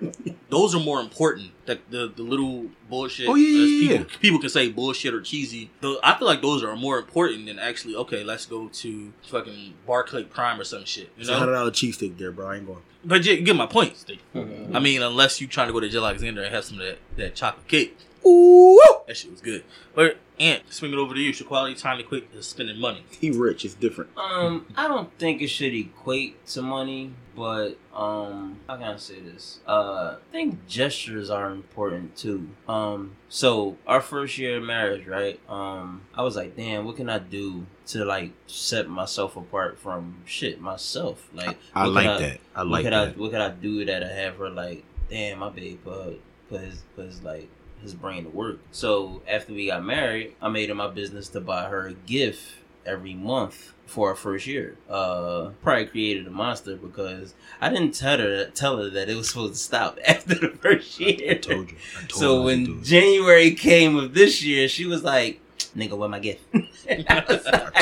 [0.51, 1.51] those are more important.
[1.67, 3.29] Like the the little bullshit.
[3.29, 4.19] Oh, yeah, yeah, people, yeah.
[4.21, 5.71] people can say bullshit or cheesy.
[5.81, 7.95] Though I feel like those are more important than actually.
[7.97, 11.05] Okay, let's go to fucking Barclay Prime or some shit.
[11.17, 11.39] You It's a know.
[11.39, 12.49] hundred dollar cheesesteak there, bro.
[12.49, 12.83] I ain't going.
[13.05, 13.97] But you, you get my point.
[13.97, 14.21] Steve.
[14.35, 14.77] Mm-hmm.
[14.77, 16.99] I mean, unless you trying to go to Jill Alexander and have some of that,
[17.17, 17.97] that chocolate cake.
[18.27, 19.65] Ooh, That shit was good.
[19.95, 21.33] But Ant, swing it over to you.
[21.33, 23.05] Should quality time equate to spending money?
[23.21, 23.65] he rich.
[23.65, 24.11] It's different.
[24.17, 29.21] Um, I don't think it should equate to money, but um, how can I say
[29.21, 29.61] this?
[29.69, 32.49] Uh, I think gestures are important too.
[32.69, 35.39] Um, so our first year of marriage, right?
[35.49, 40.17] Um, I was like, damn, what can I do to like set myself apart from
[40.25, 41.29] shit myself?
[41.35, 42.41] Like, I what like can that.
[42.55, 43.09] I what like could that.
[43.09, 46.61] I what could I do that I have her like, damn, my babe put put
[46.63, 47.49] his put his like
[47.83, 48.59] his brain to work.
[48.71, 52.55] So after we got married, I made it my business to buy her a gift
[52.87, 54.77] every month for our first year.
[54.89, 59.29] Uh, probably created a monster because I didn't tell her tell her that it was
[59.29, 61.33] supposed to stop after the first year.
[61.33, 61.77] I told you.
[61.99, 62.83] I told So when.
[62.83, 65.41] January came of this year, she was like,
[65.77, 67.21] "Nigga, what my gift?" Like, I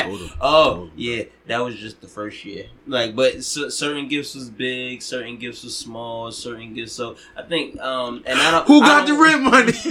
[0.03, 0.29] told him.
[0.31, 2.65] I Oh yeah, that was just the first year.
[2.87, 6.93] Like, but c- certain gifts was big, certain gifts was small, certain gifts.
[6.93, 8.67] So I think, um, and I don't.
[8.67, 9.73] Who got the don't- rent money?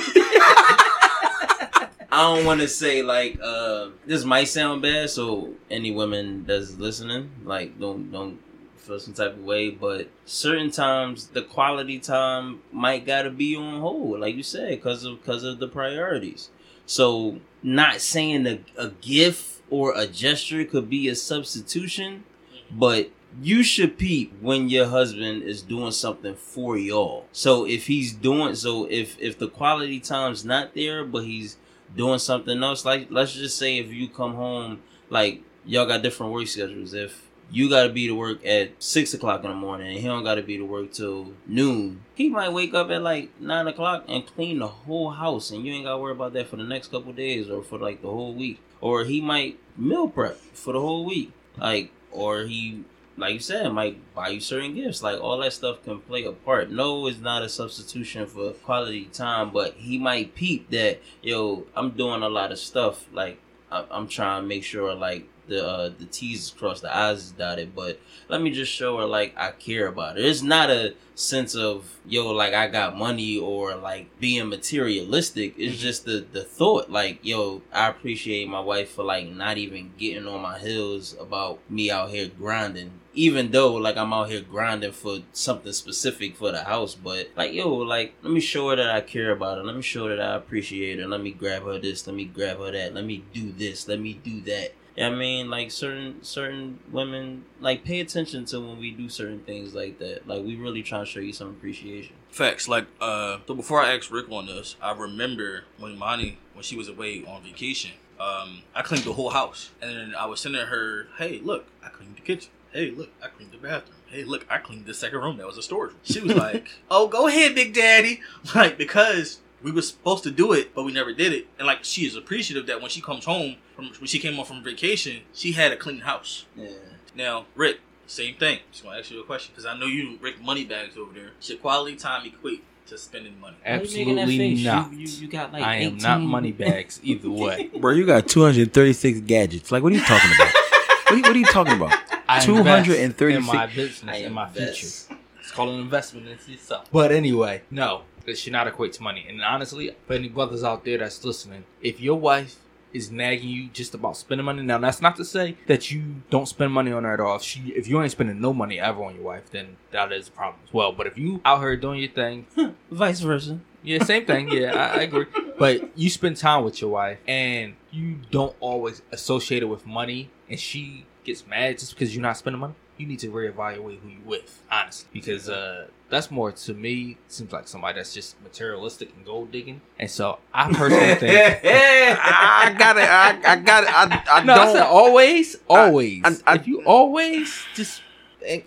[2.13, 5.11] I don't want to say like uh, this might sound bad.
[5.11, 8.41] So any women that's listening, like, don't don't
[8.77, 9.71] feel some type of way.
[9.71, 15.05] But certain times, the quality time might gotta be on hold, like you said, because
[15.05, 16.51] of because of the priorities.
[16.85, 22.25] So not saying a, a gift or a gesture could be a substitution,
[22.71, 27.27] but you should peep when your husband is doing something for y'all.
[27.33, 31.57] So if he's doing so if if the quality time's not there, but he's
[31.97, 36.33] doing something else, like let's just say if you come home like y'all got different
[36.33, 36.95] work schedules.
[36.95, 40.25] If you gotta be to work at six o'clock in the morning and he don't
[40.25, 42.03] gotta be to work till noon.
[42.15, 45.73] He might wake up at like nine o'clock and clean the whole house and you
[45.73, 48.35] ain't gotta worry about that for the next couple days or for like the whole
[48.35, 48.61] week.
[48.81, 51.33] Or he might meal prep for the whole week.
[51.57, 52.85] Like or he
[53.17, 55.03] like you said, might buy you certain gifts.
[55.03, 56.71] Like all that stuff can play a part.
[56.71, 61.91] No, it's not a substitution for quality time, but he might peep that yo, I'm
[61.91, 63.07] doing a lot of stuff.
[63.13, 67.19] Like I'm trying to make sure like the uh, the T's is crossed, the I's
[67.19, 67.75] is dotted.
[67.75, 70.23] But let me just show her like I care about her.
[70.23, 75.55] It's not a sense of yo like I got money or like being materialistic.
[75.59, 79.93] It's just the the thought like yo I appreciate my wife for like not even
[79.99, 82.93] getting on my heels about me out here grinding.
[83.13, 87.53] Even though like I'm out here grinding for something specific for the house, but like
[87.53, 89.65] yo, like let me show her that I care about her.
[89.65, 91.09] Let me show her that I appreciate her.
[91.09, 92.07] Let me grab her this.
[92.07, 92.95] Let me grab her that.
[92.95, 93.89] Let me do this.
[93.89, 94.75] Let me do that.
[94.97, 98.91] You know what I mean, like certain certain women like pay attention to when we
[98.91, 100.27] do certain things like that.
[100.27, 102.15] Like we really try to show you some appreciation.
[102.31, 102.69] Facts.
[102.69, 106.77] Like, uh, so before I asked Rick on this, I remember when Monty, when she
[106.77, 109.71] was away on vacation, um, I cleaned the whole house.
[109.83, 112.51] And then I was sending her, hey, look, I cleaned the kitchen.
[112.73, 113.97] Hey, look, I cleaned the bathroom.
[114.07, 116.01] Hey, look, I cleaned the second room that was a storage room.
[116.05, 118.21] She was like, oh, go ahead, Big Daddy.
[118.55, 121.47] Like, because we were supposed to do it, but we never did it.
[121.59, 124.45] And like, she is appreciative that when she comes home, from when she came home
[124.45, 126.47] from vacation, she had a clean house.
[126.57, 126.69] Yeah.
[127.15, 128.61] Now, Rick, same thing.
[128.73, 131.13] Just want to ask you a question because I know you, Rick, money bags over
[131.13, 131.31] there.
[131.41, 133.57] Should quality time equate to spending money?
[133.65, 134.93] Absolutely not.
[134.93, 137.71] You, you, you got like I am not 18 money bags either way.
[137.81, 139.71] Bro, you got 236 gadgets.
[139.71, 140.53] Like, what are you talking about?
[140.53, 141.99] what, are you, what are you talking about?
[142.29, 145.17] I 236 in my business in my future.
[145.41, 146.89] It's called an investment in itself.
[146.93, 149.25] But anyway, no, it should not equate to money.
[149.29, 152.57] And honestly, for any brothers out there that's listening, if your wife
[152.93, 156.47] is nagging you just about spending money, now that's not to say that you don't
[156.47, 157.37] spend money on her at all.
[157.37, 160.27] If she, if you ain't spending no money ever on your wife, then that is
[160.29, 160.91] a problem as well.
[160.93, 162.47] But if you out here doing your thing,
[162.91, 163.61] Vice versa.
[163.85, 164.49] yeah, same thing.
[164.51, 165.27] Yeah, I, I agree.
[165.57, 170.31] But you spend time with your wife, and you don't always associate it with money,
[170.49, 172.75] and she gets mad just because you're not spending money.
[173.01, 177.51] You need to reevaluate who you with, honestly, because uh, that's more to me seems
[177.51, 179.81] like somebody that's just materialistic and gold digging.
[179.99, 181.61] And so I personally think.
[181.65, 183.09] I got it.
[183.09, 183.91] I, I got it.
[183.91, 184.73] I, I No, don't.
[184.77, 186.23] said always, always.
[186.25, 188.03] I- I- if you always just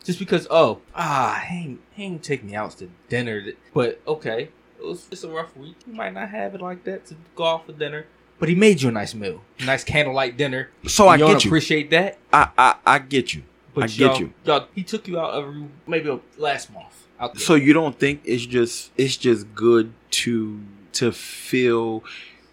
[0.03, 3.43] just because oh ah he ain't, take me out to dinner,
[3.73, 5.75] but okay, it was it's a rough week.
[5.87, 8.05] You might not have it like that to go out for dinner,
[8.39, 10.69] but he made you a nice meal, nice candlelight dinner.
[10.87, 11.49] so I get you.
[11.49, 13.43] appreciate that, I, I, I get you.
[13.73, 14.33] But I get you.
[14.45, 17.07] Y'all, he took you out every maybe last month.
[17.19, 17.41] Out there.
[17.41, 20.59] So you don't think it's just it's just good to
[20.93, 22.03] to feel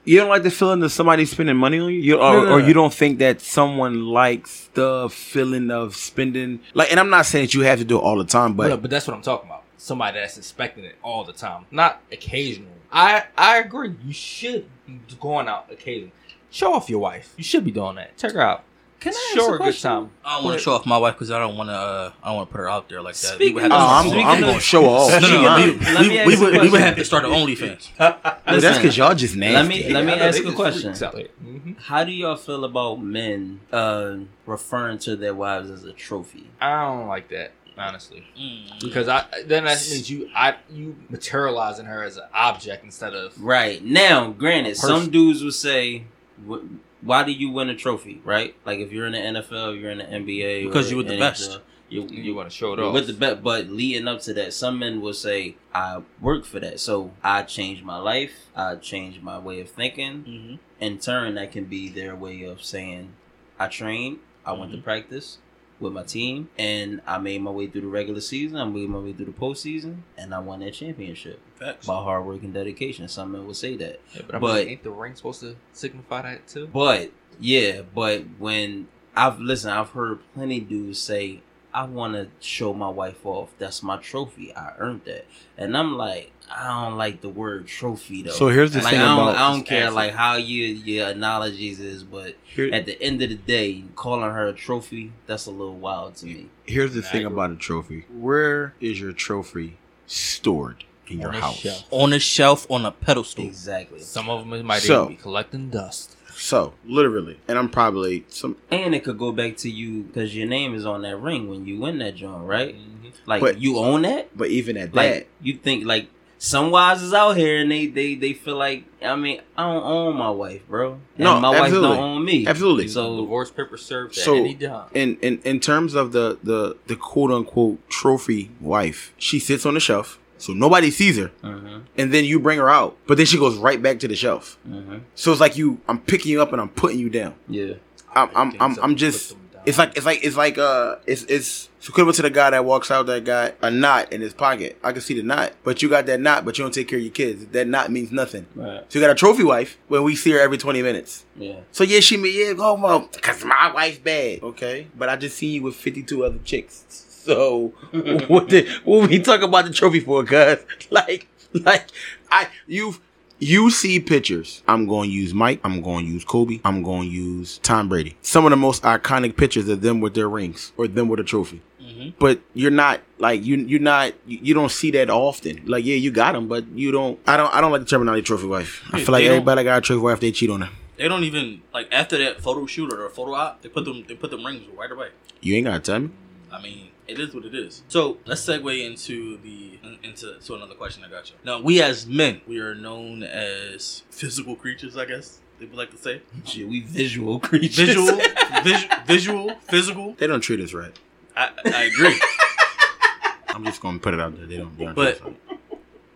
[0.04, 2.52] you don't like the feeling of somebody spending money on you, you or, No, no,
[2.52, 7.26] or you don't think that someone likes the feeling of spending like and I'm not
[7.26, 9.14] saying that you have to do it all the time, but, but but that's what
[9.14, 9.64] I'm talking about.
[9.76, 12.70] Somebody that's expecting it all the time, not occasionally.
[12.92, 13.94] I I agree.
[14.04, 16.12] You should be going out occasionally.
[16.50, 17.33] Show off your wife.
[17.37, 18.16] You should be doing that.
[18.16, 18.64] Check her out.
[19.00, 19.90] Can I ask a a good question?
[19.90, 20.10] time.
[20.24, 21.74] I don't want to show off my wife because I don't want to.
[21.74, 23.34] Uh, I don't want to put her out there like that.
[23.34, 25.10] Speaking we would Oh, to- I'm, I'm gonna show off.
[25.22, 25.42] no, no, no.
[25.42, 26.00] Nah.
[26.02, 27.88] We, we, we would, we would have to start an OnlyFans.
[27.98, 29.54] But that's because y'all just nasty.
[29.54, 30.82] Let me let me Yeah, ask a question.
[30.90, 31.28] freaks out here.
[31.44, 31.78] Mhm.
[31.80, 36.48] How do y'all feel about men uh, referring to their wives as a trophy?
[36.60, 38.80] I don't like that honestly Mm.
[38.82, 43.40] because I then that means you I you materializing her as an object instead of
[43.42, 46.04] Right now, granted, some dudes would say,
[46.46, 46.58] "Wh-
[47.02, 48.54] "Why do you win a trophy?" Right?
[48.64, 51.18] Like if you're in the NFL, you're in the NBA, Because you were the NHL,
[51.20, 51.60] best.
[51.88, 52.94] You, you, you, want to show it you're off.
[52.94, 53.42] with the best.
[53.42, 57.42] But leading up to that, some men will say, "I work for that, so I
[57.42, 58.46] changed my life.
[58.54, 60.58] I changed my way of thinking." Mhm.
[60.80, 63.14] In turn, that can be their way of saying,
[63.58, 64.18] "I trained.
[64.46, 64.84] I went to Mhm.
[64.84, 65.38] practice."
[65.80, 68.58] With my team, and I made my way through the regular season.
[68.58, 71.86] I made my way through the postseason, and I won that championship Facts.
[71.86, 73.08] by hard work and dedication.
[73.08, 76.22] Some men would say that, Yeah, but, I but- ain't the ring supposed to signify
[76.22, 76.66] that too?
[76.66, 81.40] but yeah, but when I've listened, I've heard plenty dudes say,
[81.72, 83.50] "I want to show my wife off.
[83.59, 84.54] That's my trophy.
[84.54, 85.26] I earned that,"
[85.59, 88.30] and I'm like, I don't like the word trophy though.
[88.33, 89.94] So here's the like, thing I don't, about I don't care athlete.
[89.94, 94.30] like how your your analogies is, but Here- at the end of the day, calling
[94.30, 96.46] her a trophy, that's a little wild to me.
[96.66, 97.35] here's the I thing agree.
[97.35, 98.04] about a trophy.
[98.12, 101.56] Where is your trophy stored in your On a house?
[101.59, 101.85] shelf.
[101.90, 103.44] on a shelf on a pedestal.
[103.44, 104.00] Exactly.
[104.00, 106.16] Some of them might So- even be collecting dust.
[106.40, 108.57] So literally, and I'm probably some.
[108.70, 111.66] And it could go back to you because your name is on that ring when
[111.66, 112.74] you win that joint, right?
[112.74, 113.12] Mhm.
[113.26, 114.37] Like But- you own that.
[114.37, 117.87] But even at Like that, you think like some wives is out here and they
[117.87, 120.92] they they feel like I mean I don't own my wife, bro.
[120.92, 121.88] And No, my absolutely.
[121.88, 122.46] wife don't own me.
[122.46, 122.88] absolutely.
[122.88, 124.87] So divorce paper served So- at any time.
[124.94, 129.74] in, in in terms of the the the quote unquote trophy wife, she sits on
[129.74, 133.26] the shelf, so nobody sees her, Mhm, and then you bring her out, but then
[133.26, 134.59] she goes right back to the shelf.
[134.68, 135.03] mhm.
[135.14, 137.35] So it's like you, I'm picking you up and I'm putting you down.
[137.48, 137.74] yeah.
[138.16, 139.29] I'm I'm I'm, I'm just.
[139.31, 139.62] Put them down.
[139.66, 142.64] It's like it's like it's like uh it's it's it's equivalent to the guy that
[142.64, 144.79] walks out that got a knot in his pocket.
[144.83, 146.98] I can see the knot, but you got that knot, but you don't take care
[146.98, 147.46] of your kids.
[147.53, 148.46] That knot means nothing.
[148.57, 148.83] Right.
[148.90, 151.24] So you got a trophy wife when we see her every twenty minutes.
[151.37, 151.61] Yeah.
[151.72, 154.42] So yeah, she me yeah, go well, cause my wife's bad.
[154.42, 156.85] Okay, but I just see you with fifty two other chicks.
[157.24, 157.68] So
[158.28, 160.24] what the what we talk about the trophy for?
[160.24, 160.59] Cause
[160.90, 161.88] like like
[162.30, 163.00] I you've
[163.40, 164.62] you see pictures.
[164.68, 165.61] I'm going to use Mike.
[165.64, 166.61] I'm going to use Kobe.
[166.62, 168.16] I'm going to use Tom Brady.
[168.20, 171.24] Some of the most iconic pictures of them with their rings or them with a
[171.24, 171.62] trophy.
[171.83, 172.12] Mhm.
[172.18, 173.56] But you're not like you.
[173.56, 174.12] You're not.
[174.26, 175.62] You, don't see that often.
[175.66, 177.18] Like yeah, you got them, but you don't.
[177.26, 177.52] I don't.
[177.54, 178.83] I don't like the terminology trophy wife.
[178.92, 180.20] I feel like everybody got a trophy wife.
[180.20, 180.70] They cheat on her.
[180.98, 183.62] They don't even like after that photo shoot or photo op.
[183.62, 184.04] They put them.
[184.06, 185.09] They put them rings right away.
[185.40, 186.11] You ain't gotta tell me.
[186.52, 187.82] I mean, it is what it is.
[187.88, 191.36] So let's segue into the into to another question I got you.
[191.44, 195.90] Now, we as men, we are known as physical creatures, I guess they would like
[195.90, 196.22] to say.
[196.44, 197.76] Shit, we visual creatures.
[197.88, 198.18] Visual,
[198.64, 200.14] vis- visual, physical.
[200.18, 200.96] They don't treat us right.
[201.36, 202.18] I, I agree.
[203.48, 204.46] I'm just gonna put it out there.
[204.46, 204.76] They don't.
[204.78, 205.36] They don't But- treat us right.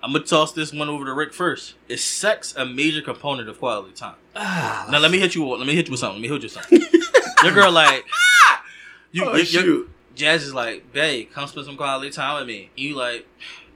[0.03, 1.77] I'm gonna toss this one over to Rick first.
[1.89, 4.17] Is sex a major component of quality time?
[4.37, 5.47] Ah, Now let me hit you.
[5.47, 6.21] Let me hit you with something.
[6.21, 6.83] Let me hit you with something.
[7.43, 8.05] Your girl like
[9.13, 9.25] you.
[9.25, 9.91] Oh, your- your- shoot.
[10.15, 12.71] Jazz is like, babe, come spend some quality time with me.
[12.77, 13.27] You like,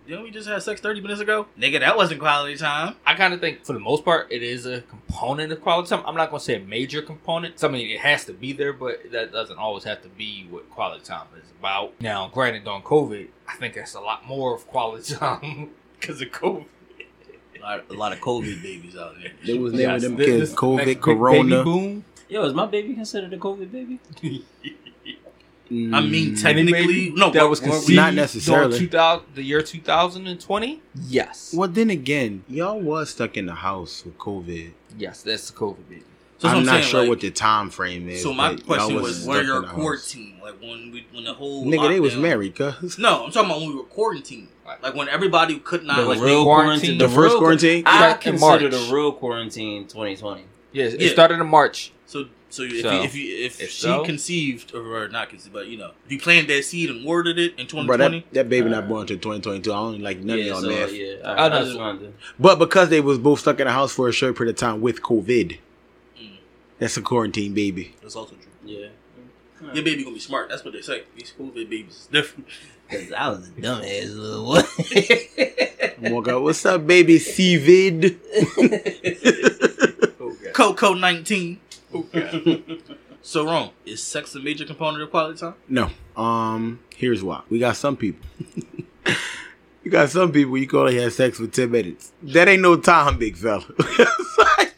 [0.07, 1.47] didn't we just have sex 30 minutes ago?
[1.59, 2.95] Nigga, that wasn't quality time.
[3.05, 6.03] I kind of think, for the most part, it is a component of quality time.
[6.07, 7.63] I'm not going to say a major component.
[7.63, 10.71] I mean, it has to be there, but that doesn't always have to be what
[10.71, 12.01] quality time is about.
[12.01, 15.71] Now, granted, on COVID, I think that's a lot more of quality time
[16.01, 16.65] because of COVID.
[17.57, 19.33] A lot, a lot of COVID babies out there.
[19.45, 21.43] They was Yes, naming them this- kids COVID, Corona.
[21.43, 22.05] baby boom.
[22.31, 23.99] Yo, is my baby considered a COVID baby?
[25.71, 28.79] I mean, Mm, technically, no, that was we're- we're- conceived Not necessarily.
[28.79, 30.81] 2000, the year 2020.
[31.09, 34.71] Yes, Well, then again, y'all was stuck in the house with COVID.
[34.99, 36.03] yes, that's the COVID baby.
[36.41, 38.23] So that's I'm what not saying, sure like- what the time frame is.
[38.23, 39.75] So my question was, stuck where in your the house.
[39.77, 40.35] quarantine?
[40.43, 42.97] Like when we, when the whole Nigga, they was married, cuz.
[42.99, 44.49] No, I'm talking about when we were quarantined.
[44.83, 46.99] Like when everybody could not The like real quarantine- quarantine.
[46.99, 47.83] The first real- quarantine?
[47.87, 48.87] I Back in consider March.
[48.89, 50.45] the real quarantine 2020.
[50.79, 51.11] Yes, it Yeah.
[51.11, 51.93] started in March.
[52.07, 55.29] So, so if So, you, if you, if, if she so- conceived or, or not
[55.29, 58.33] conceived, but you know, if you planted that seed and worded it in 2020, that,
[58.35, 59.71] that baby not born until 2022.
[59.71, 60.93] I don't like none yeah, of y'all so, math.
[60.93, 61.15] yeah.
[61.25, 61.59] I I, know.
[61.59, 62.13] I just wanted to.
[62.39, 64.81] But because they was both stuck in the house for a short period of time
[64.81, 65.59] with COVID,
[66.21, 66.31] Mm.
[66.79, 67.95] that's a quarantine baby.
[68.01, 68.45] that's also true.
[68.65, 68.89] Yeah.
[69.75, 70.49] Your baby gonna be smart.
[70.49, 71.03] That's what they say.
[71.17, 72.47] These COVID babies is different.
[72.91, 76.11] Cause I was a dumbass little boy.
[76.11, 77.19] Walk out, what's up, baby?
[80.49, 80.53] CVID.
[80.55, 81.61] Coco 19.
[83.23, 83.71] so wrong.
[83.85, 85.55] Is sex a major component of quality time?
[85.69, 85.91] No.
[86.17, 87.43] Um, here's why.
[87.49, 88.27] We got some people.
[89.85, 92.13] you got some people you can only have sex for 10 minutes.
[92.23, 93.65] That ain't no time, big fella.
[93.81, 94.75] It's like-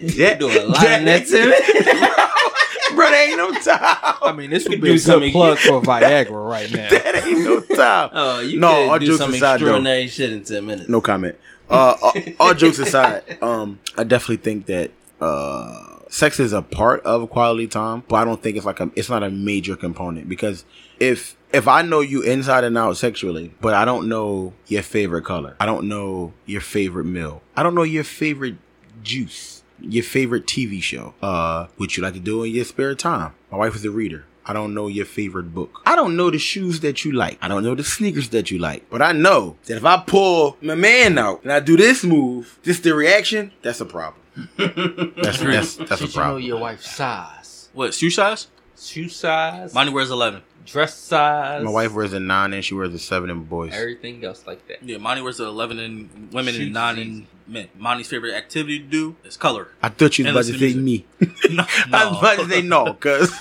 [0.00, 2.94] you doing a lot in that, Timmy.
[2.96, 4.14] bro, there ain't no time.
[4.22, 6.88] I mean, this would be do a something- good plug for Viagra right now.
[6.88, 8.10] that ain't no time.
[8.12, 10.06] Oh, you No, could all do jokes some aside, though.
[10.06, 10.88] shit in ten minutes.
[10.88, 11.36] No comment.
[11.68, 14.90] Uh, all, all jokes aside, um, I definitely think that
[15.20, 18.90] uh, sex is a part of quality time, but I don't think it's like a,
[18.94, 20.64] it's not a major component because
[20.98, 25.24] if if I know you inside and out sexually, but I don't know your favorite
[25.24, 28.56] color, I don't know your favorite meal, I don't know your favorite
[29.02, 33.34] juice, your favorite TV show, uh, what you like to do in your spare time.
[33.50, 34.24] My wife is a reader.
[34.48, 35.82] I don't know your favorite book.
[35.84, 37.36] I don't know the shoes that you like.
[37.42, 38.88] I don't know the sneakers that you like.
[38.88, 42.58] But I know that if I pull my man out and I do this move,
[42.62, 44.22] just the reaction, that's a problem.
[44.56, 47.68] That's that's that's a Should you know your wife's size?
[47.72, 48.48] What shoe size?
[48.80, 50.42] Shoe size, Money wears eleven.
[50.64, 51.64] dress size.
[51.64, 53.72] My wife wears a nine and she wears a seven in boys.
[53.74, 54.82] everything else like that.
[54.82, 57.68] Yeah, Monty wears the eleven in women Shoes and nine in men.
[57.76, 59.68] Monty's favorite activity to do is color.
[59.82, 61.06] I thought you was And about to say to me.
[61.50, 63.32] no, I was about to say no, cause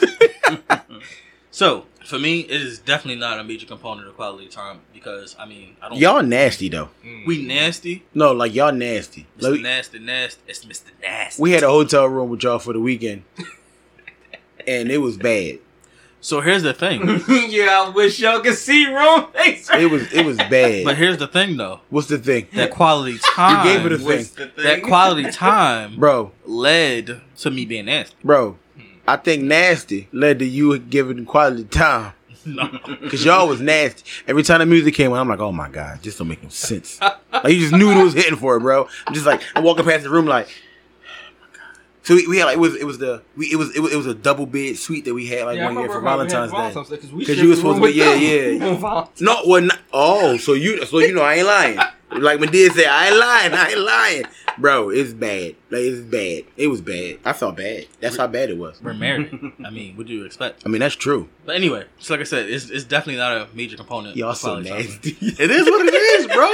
[1.51, 5.45] So for me, it is definitely not a major component of quality time because I
[5.45, 5.97] mean I don't.
[5.97, 6.89] y'all nasty though.
[7.05, 7.25] Mm.
[7.27, 8.03] we nasty.
[8.13, 9.27] No, like y'all nasty.
[9.37, 9.51] Mr.
[9.51, 10.41] Like, nasty, nasty.
[10.47, 10.83] It's Mr.
[11.01, 11.41] Nasty.
[11.41, 13.23] we had a hotel room with y'all for the weekend,
[14.67, 15.59] and it was bad.
[16.21, 17.01] so here's the thing.
[17.49, 19.27] yeah, I wish y'all could see room.
[19.35, 20.85] It was it was bad.
[20.85, 21.81] but here's the thing though.
[21.89, 23.67] What's the thing, That quality time.
[23.67, 24.49] You gave it a thing.
[24.63, 26.31] That quality time bro?
[26.45, 28.15] led to me being nasty.
[28.23, 28.57] Bro,
[29.07, 32.13] I think nasty led to you giving quality time.
[32.45, 32.67] No.
[33.09, 34.03] Cause y'all was nasty.
[34.27, 36.49] Every time the music came on, I'm like, oh my god, this don't make no
[36.49, 36.99] sense.
[37.01, 38.87] like you just knew it was hitting for it, bro.
[39.05, 40.51] I'm just like, I'm walking past the room like, oh.
[42.03, 43.91] So we, we had like it was it was the we it was it was,
[43.91, 46.73] it was a double bed suite that we had like one year for Valentine's Day.
[47.17, 49.05] Because you was supposed to be yeah yeah.
[49.19, 51.79] No, well, not, oh, so you so you know I ain't lying.
[52.11, 54.23] Like when did say I ain't lying, I ain't lying,
[54.57, 54.89] bro.
[54.89, 55.55] It's bad.
[55.69, 56.43] Like it's bad.
[56.55, 57.19] It was bad.
[57.25, 57.87] I felt bad.
[57.99, 58.81] That's how bad it was.
[58.81, 59.29] We're married.
[59.65, 60.63] I mean, what do you expect?
[60.65, 61.27] I mean that's true.
[61.45, 64.15] But anyway, so like I said, it's, it's definitely not a major component.
[64.15, 65.17] Y'all so nasty.
[65.21, 66.49] It is what it is, bro.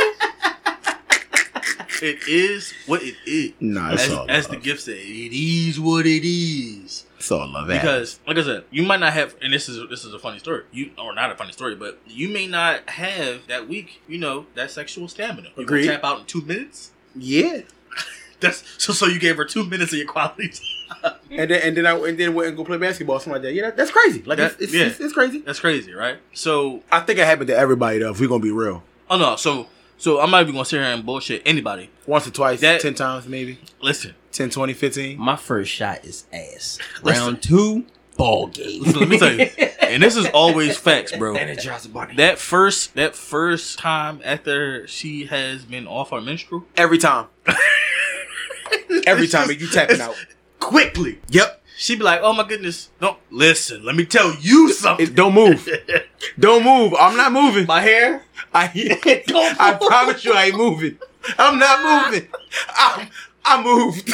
[2.01, 3.53] it is what it is.
[3.59, 7.05] Nah, As, all as the gift said, it is what it is.
[7.23, 7.67] It's all love.
[7.67, 10.19] That Because, like I said, you might not have, and this is this is a
[10.19, 10.63] funny story.
[10.73, 14.01] You or not a funny story, but you may not have that week.
[14.09, 15.47] You know that sexual stamina.
[15.55, 15.85] You Agreed.
[15.87, 16.91] tap out in two minutes.
[17.15, 17.61] yeah.
[18.41, 18.91] That's so.
[18.91, 20.49] So you gave her two minutes of your quality.
[20.49, 21.13] time.
[21.31, 23.53] And then and then I and then went and go play basketball, something like that.
[23.53, 24.21] Yeah, that, that's crazy.
[24.23, 24.85] Like That- it's, it's, yeah.
[24.87, 25.39] it's, it's crazy.
[25.39, 26.17] That's crazy, right?
[26.33, 28.11] So, I think it happened to everybody though.
[28.11, 29.67] If we're gonna be real, oh no, so
[30.03, 31.89] so I'm not even gonna sit here and bullshit anybody.
[32.05, 35.17] once or twice, That- ten times maybe, Listen, 10, 20, 15.
[35.19, 36.77] My first shot is ass.
[37.03, 37.23] Listen.
[37.23, 37.85] Round two,
[38.17, 38.81] ball game.
[38.81, 39.49] listen, let me tell you,
[39.81, 41.33] and this is always facts, bro.
[41.35, 42.15] Energizer bunny.
[42.17, 47.27] That first that first time after she has been off her menstrual, Every time,
[49.07, 50.15] every time just- you tapping it's out.
[50.59, 51.19] quickly.
[51.29, 51.62] Yep.
[51.83, 53.83] She'd be like, "Oh my goodness, don't listen.
[53.83, 55.67] Let me tell you something." It, don't move.
[56.39, 56.93] don't move.
[56.97, 57.67] I'm not moving.
[57.67, 58.23] my hair.
[58.53, 58.67] I,
[59.27, 60.97] Don't I promise you, I ain't moving.
[61.37, 62.29] I'm not moving.
[62.69, 63.09] I,
[63.43, 64.09] I moved.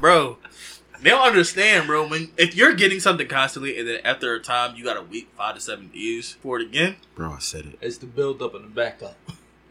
[0.00, 0.38] bro.
[1.02, 2.08] They don't understand, bro.
[2.08, 5.28] When if you're getting something constantly, and then after a time you got a week,
[5.36, 6.96] five to seven days for it again.
[7.16, 7.78] Bro, I said it.
[7.82, 9.18] It's the build up and the backup.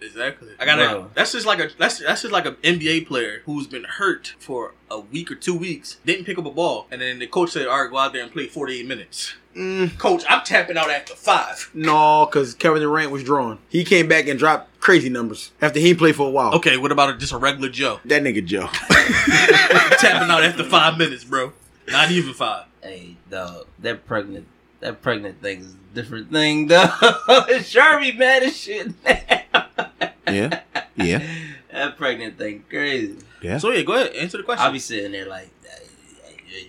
[0.04, 0.50] Exactly.
[0.60, 0.88] I gotta.
[0.88, 1.12] Bro.
[1.16, 1.70] That's just like a.
[1.78, 5.56] That's that's just like an NBA player who's been hurt for a week or two
[5.58, 8.14] weeks, didn't pick up a ball, and then the coach said, "All right, go out
[8.14, 11.70] there and play 48 minutes." Mm, Coach, I'm tapping out after five.
[11.76, 13.60] no, because Kevin Durant was drawn.
[13.70, 16.56] He came back and dropped crazy numbers after he played for a while.
[16.56, 18.68] Okay, what about a, just a regular Joe That nigga Joe.
[20.00, 21.54] tapping out after five minutes, bro?
[21.88, 22.66] Not even five.
[22.82, 24.48] Hey, dog, that pregnant,
[24.80, 26.90] that pregnant thing is a different thing, dog.
[27.00, 28.92] Sharpie mad as shit.
[30.28, 30.62] yeah.
[30.96, 31.24] Yeah.
[31.72, 33.18] that pregnant thing crazy.
[33.42, 33.58] Yeah.
[33.58, 34.66] So yeah, go ahead, answer the question.
[34.66, 35.50] I'll be sitting there like,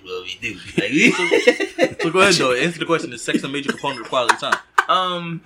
[0.03, 0.59] what we do.
[0.77, 3.13] Like, so go ahead though, answer the question.
[3.13, 4.55] Is sex a major component of quality time?
[4.89, 5.41] Um,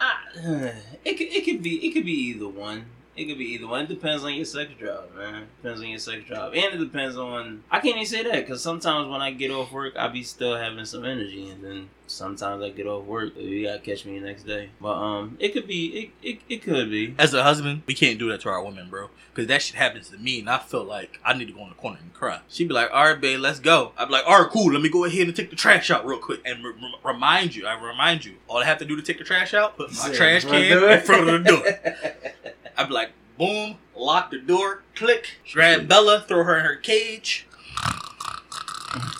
[0.00, 0.72] I-
[1.04, 2.86] it could it could be it could be either one.
[3.16, 3.84] It could be either one.
[3.84, 5.46] It depends on your sex drive, man.
[5.62, 7.62] Depends on your sex drive, and it depends on.
[7.70, 10.56] I can't even say that because sometimes when I get off work, I be still
[10.56, 14.26] having some energy, and then sometimes I get off work, you gotta catch me the
[14.26, 14.70] next day.
[14.80, 17.14] But um, it could be it it, it could be.
[17.18, 19.10] As a husband, we can't do that to our women, bro.
[19.32, 21.70] Because that shit happens to me, and I feel like I need to go in
[21.70, 22.40] the corner and cry.
[22.48, 24.72] She'd be like, "All right, babe, let's go." I'd be like, "All right, cool.
[24.72, 27.54] Let me go ahead and take the trash out real quick." And re- re- remind
[27.54, 29.90] you, I remind you, all I have to do to take the trash out, put
[29.92, 32.52] my trash can in front of the door.
[32.76, 37.46] I'd be like, boom, lock the door, click, grab Bella, throw her in her cage.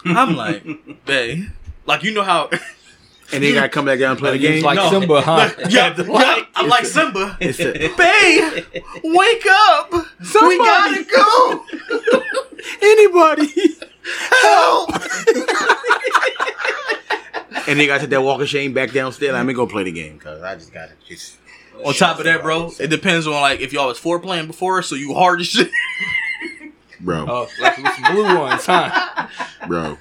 [0.04, 0.64] I'm like,
[1.06, 1.46] babe,
[1.86, 2.50] like you know how.
[3.32, 4.64] And they gotta come back down and play the It's game.
[4.64, 4.90] like No.
[4.90, 5.50] Simba, huh?
[5.68, 7.36] yeah, yeah, I'm like Simba.
[7.40, 8.64] It's a- Babe,
[9.02, 9.90] wake up.
[9.92, 11.64] We gotta go.
[12.82, 13.52] Anybody?
[14.42, 14.90] help.
[17.66, 19.32] and then I took that walk of shame back downstairs.
[19.32, 21.36] Let me go play the game because I just got to just.
[21.84, 24.94] On top of that, bro, it depends on like if y'all was foreplaying before, so
[24.94, 25.70] you hard as shit.
[27.00, 29.28] Bro, Oh, like with some blue ones, huh?
[29.66, 29.98] bro.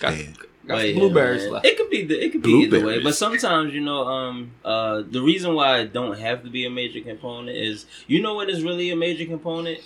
[0.00, 0.36] Got, Man.
[0.66, 1.52] got some blueberries man.
[1.52, 1.66] left.
[1.66, 5.02] It could be the, it could be either way, but sometimes you know, um, uh,
[5.08, 8.48] the reason why it don't have to be a major component is you know what
[8.50, 9.80] is really a major component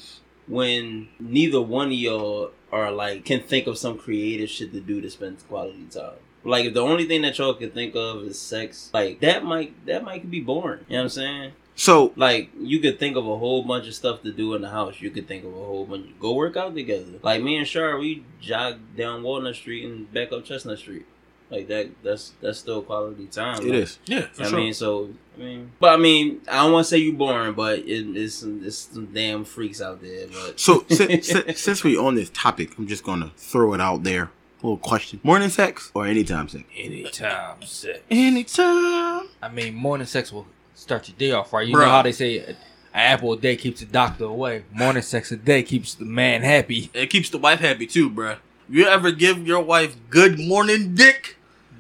[0.46, 5.00] when neither one of y'all are like can think of some creative shit to do
[5.00, 6.12] to spend quality time.
[6.48, 9.74] Like if the only thing that y'all can think of is sex, like that might
[9.86, 10.80] that might be boring.
[10.88, 11.52] You know what I'm saying?
[11.76, 14.70] So Like you could think of a whole bunch of stuff to do in the
[14.70, 15.00] house.
[15.00, 16.06] You could think of a whole bunch.
[16.18, 17.04] Go work out together.
[17.22, 21.06] Like me and Shar, we jog down Walnut Street and back up Chestnut Street.
[21.50, 21.88] Like that.
[22.02, 23.62] That's that's still quality time.
[23.62, 23.98] it Like, is.
[24.06, 24.58] Yeah, for I sure.
[24.58, 27.78] mean, so I mean, but I mean, I don't want to say you boring, but
[27.78, 30.26] it, it's some, it's some damn freaks out there.
[30.26, 34.02] But So since, since, since we on this topic, I'm just gonna throw it out
[34.02, 34.30] there.
[34.62, 36.64] Little question: morning sex or anytime sex?
[36.76, 37.98] Anytime sex.
[38.10, 39.28] Anytime.
[39.42, 41.66] I mean, morning sex will start your day off right.
[41.66, 41.84] You Bruh.
[41.84, 42.56] know how they say uh, an
[42.94, 44.64] apple a day keeps the doctor away.
[44.72, 46.90] Morning sex a day keeps the man happy.
[46.94, 48.38] it keeps the wife happy too, bruh.
[48.68, 51.36] You ever give your wife good morning dick?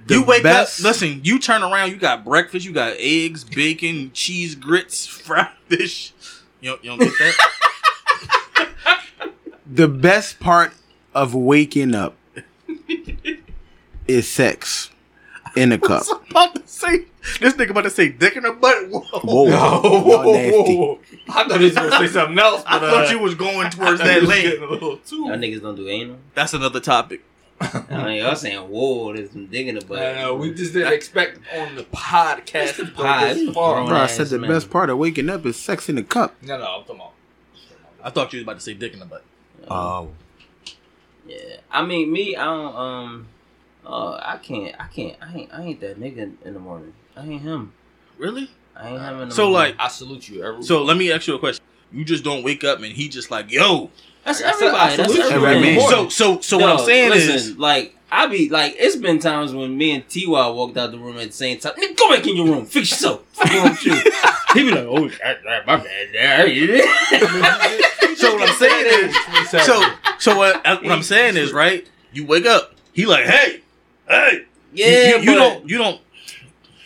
[0.08, 4.10] you wake best- up, listen, you turn around, you got breakfast, you got eggs, bacon,
[4.14, 6.14] cheese, grits, fried fish.
[6.62, 7.34] You don't, you don't get that?
[9.70, 10.72] The best part
[11.14, 12.16] of waking up
[14.08, 14.90] is sex
[15.56, 16.04] in a cup.
[16.10, 17.04] I'm about to say,
[17.40, 18.88] this nigga about to say dick in her butt.
[18.88, 19.00] Whoa.
[19.20, 20.98] Whoa, y'all nasty.
[21.28, 23.70] I thought he was gonna say something else, I but thought uh, you was going
[23.70, 24.62] towards that lane.
[24.62, 25.24] a too.
[25.26, 26.16] y'all niggas don't do anal.
[26.34, 27.22] That's another topic.
[27.60, 29.98] I mean, y'all saying whoa, there's some digging the butt.
[29.98, 33.34] I know we just didn't expect on the podcast to go pod.
[33.36, 33.84] this far.
[33.84, 34.48] Bro, I ass said the man.
[34.50, 36.36] best part of waking up is sex in a cup.
[36.42, 37.12] No, no, I'm talking about.
[38.02, 39.24] I thought you was about to say dick in the butt.
[39.68, 40.10] Oh,
[41.28, 42.74] Yeah, I mean, me, I don't.
[42.74, 43.26] Um,
[43.86, 44.74] uh, I can't.
[44.80, 45.16] I can't.
[45.20, 45.52] I ain't.
[45.52, 46.94] I ain't that nigga in the morning.
[47.16, 47.72] I ain't him.
[48.16, 48.50] Really?
[48.74, 49.72] I ain't him in the So, morning.
[49.72, 50.42] like, I salute you.
[50.42, 51.62] Every So let me ask you a question.
[51.92, 53.90] You just don't wake up and he just like, yo.
[54.24, 54.96] that's like I everybody.
[54.96, 55.56] That's everybody.
[55.56, 55.90] Every man.
[55.90, 59.52] So so so what I'm saying listen, is like I be like, it's been times
[59.52, 61.74] when me and Ty walked out the room at the same time.
[61.74, 63.22] Nigga, go back in your room, fix yourself.
[63.32, 63.94] Fuck wrong with you.
[64.54, 66.08] He be like, oh, that, that, my bad.
[68.20, 68.30] There.
[68.30, 69.82] so what I'm saying is so
[70.18, 71.88] so what, uh, what I'm saying is right.
[72.12, 72.74] You wake up.
[72.92, 73.60] He like, hey,
[74.08, 74.44] hey.
[74.72, 76.00] Yeah, you, you but don't you don't.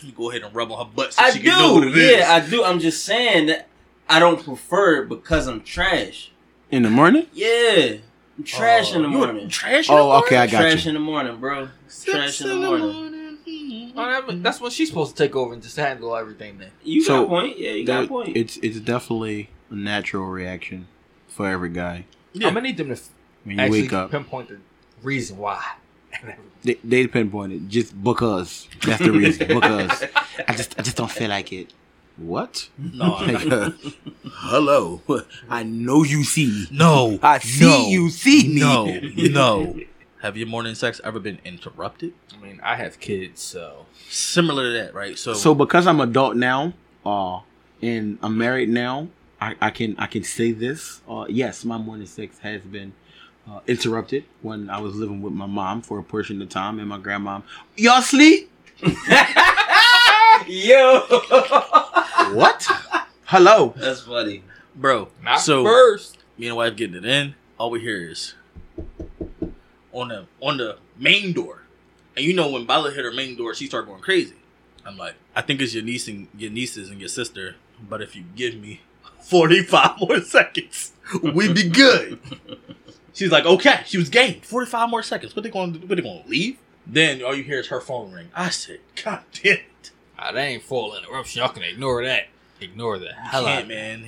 [0.03, 1.89] You go ahead and rub on her butt so I she can know what do.
[1.91, 2.19] it is.
[2.19, 2.65] Yeah, I do.
[2.65, 3.69] I'm just saying that
[4.09, 6.33] I don't prefer it because I'm trash.
[6.71, 7.27] in the morning?
[7.33, 7.97] Yeah,
[8.37, 9.49] I'm trash in the morning.
[9.49, 9.89] Trash.
[9.89, 10.89] in Oh, the okay, I got trash you.
[10.91, 11.69] in the morning, bro.
[11.87, 12.93] Six Trash in the morning.
[12.93, 13.93] morning.
[13.95, 16.59] Oh, that's when she's supposed to take over and just handle everything.
[16.59, 17.59] Then You So, got a point.
[17.59, 18.37] Yeah, you got a point.
[18.37, 20.89] It's it's definitely a natural reaction
[21.33, 22.49] for every guy Yeah.
[22.49, 23.01] I'm gonna need them to
[23.45, 24.11] when you actually wake up.
[24.11, 24.59] pinpoint the
[25.03, 25.63] reason why.
[26.63, 28.69] They, they pinpoint it just because.
[28.87, 29.49] That's the reason.
[29.49, 30.05] because
[30.49, 31.73] I just I just don't feel like it.
[32.19, 32.69] What?
[32.79, 33.71] No, Like, uh,
[34.27, 35.01] hello.
[35.49, 36.67] I know you see me.
[36.71, 37.19] no.
[37.23, 38.61] I see no, you see me.
[38.61, 38.85] No,
[39.65, 39.81] no.
[40.21, 42.13] Have your morning sex ever been interrupted?
[42.33, 45.19] I mean, I have kids, so Similar to that, right?
[45.19, 46.75] So, So because I'm adult now,
[47.05, 47.41] uh,
[47.81, 49.09] and I'm married now,
[49.43, 51.01] I, I can I can say this.
[51.09, 52.93] Uh, yes, my morning sex has been
[53.51, 56.89] uh, interrupted when I was living with my mom for a portion of time, and
[56.89, 57.43] my grandmom.
[57.77, 58.49] Y'all sleep?
[60.47, 61.01] Yo,
[62.35, 62.69] What?
[63.25, 63.75] Hello.
[63.77, 64.45] that's funny.
[64.77, 66.19] bro, not so first.
[66.39, 67.35] me and wife getting it in.
[67.59, 68.35] All we hear is
[69.93, 71.63] on the on the main door,
[72.17, 74.37] and you know when Bella hit her main door, she started going crazy.
[74.87, 77.57] I'm like, I think it's your niece and your nieces and your sister,
[77.89, 78.83] but if you give me
[79.23, 80.93] 45 more seconds,
[81.23, 82.19] we be good.
[83.15, 83.81] She's like, okay.
[83.87, 84.41] She was game.
[84.41, 85.37] 45 more seconds.
[85.37, 85.87] What they going to do?
[85.87, 86.59] What they going to leave?
[86.87, 88.29] Then all you hear is her phone ring.
[88.35, 89.91] I said, God damn it.
[90.19, 91.41] Ah, that ain't full interruption.
[91.41, 92.29] Y'all can ignore that.
[92.61, 93.75] Ignore the hell out Can't, of it.
[93.75, 94.07] man.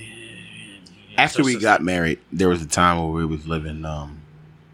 [1.17, 4.21] After So- we so- got married, there was a time where we was living um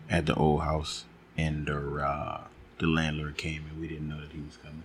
[0.10, 1.06] at the old house,
[1.38, 2.42] and the uh,
[2.80, 4.82] the landlord came, and we didn't know that he was coming.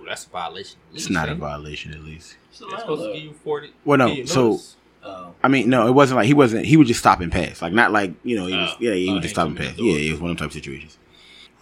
[0.00, 0.78] Ooh, that's a violation.
[0.94, 2.36] It's not a violation, at least.
[2.58, 3.72] They're supposed to give you forty.
[3.84, 4.76] Well, no, so- notice.
[5.06, 6.64] Oh, I mean, no, it wasn't like he wasn't.
[6.64, 8.46] He would just stop and pass, like not like you know.
[8.46, 8.76] He was Oh.
[8.80, 9.76] yeah, he Oh, would just stop and pass.
[9.76, 10.96] Yeah, it was one of them type of situations.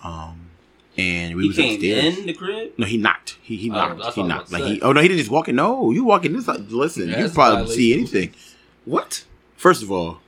[0.05, 0.51] Um,
[0.97, 2.19] and we he was came upstairs.
[2.19, 2.73] in the crib.
[2.79, 3.39] No, he knocked.
[3.43, 4.15] He he Oh, knocked.
[4.15, 4.53] he I was knocked.
[4.53, 4.81] Like he.
[4.83, 5.57] Oh no, he didn't just walk in.
[5.57, 6.47] No, you walk in this.
[6.47, 8.33] Listen, Yeah, you probably see anything.
[8.85, 9.25] What?
[9.57, 10.19] First of all,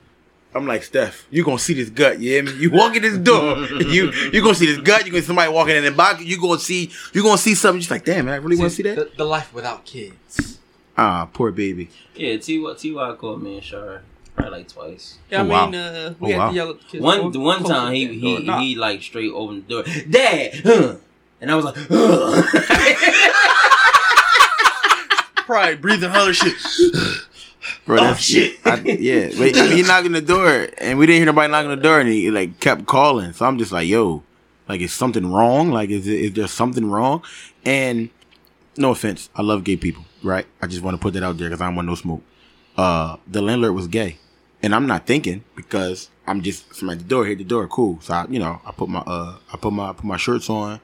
[0.53, 1.27] I'm like Steph.
[1.29, 2.19] You gonna see this gut?
[2.19, 2.55] Yeah, man.
[2.57, 5.05] You walk in this door, you you gonna see this gut.
[5.05, 6.23] You gonna see somebody walking in the box.
[6.23, 7.79] You gonna see you gonna see something.
[7.81, 8.95] Just like damn, man, I really want to see that.
[8.95, 10.54] the, the life without kids.
[10.97, 11.89] Ah, poor baby.
[12.15, 12.63] Yeah, T.
[12.63, 14.01] Ty called me and Shar.
[14.35, 15.17] Probably like twice.
[15.31, 15.65] Yeah, I Oh, wow.
[15.65, 16.49] mean, uh, we Oh, had wow.
[16.49, 17.03] to yell at the kids.
[17.03, 18.39] One "Close- the one time the he he.
[18.43, 18.59] Nah.
[18.59, 20.95] he like straight opened the door, Dad, huh?
[21.41, 22.41] and I was like, huh.
[25.45, 26.53] Probably breathing other shit.
[27.85, 28.57] Bro, Oh, shit.
[28.65, 31.99] I, yeah, but he knocking the door, and we didn't hear nobody knocking the door,
[31.99, 33.31] and he like kept calling.
[33.33, 34.23] So I'm just like, yo,
[34.67, 35.69] like is something wrong?
[35.71, 37.23] Like is it, is there something wrong?
[37.63, 38.09] And
[38.75, 40.45] no offense, I love gay people, right?
[40.61, 42.21] I just want to put that out there because I don't want no smoke.
[42.77, 44.17] Uh, the landlord was gay,
[44.61, 47.99] and I'm not thinking because I'm just from at the door, hit the door, cool.
[48.01, 50.81] So I, you know, I put my uh, I put my put my shirts on,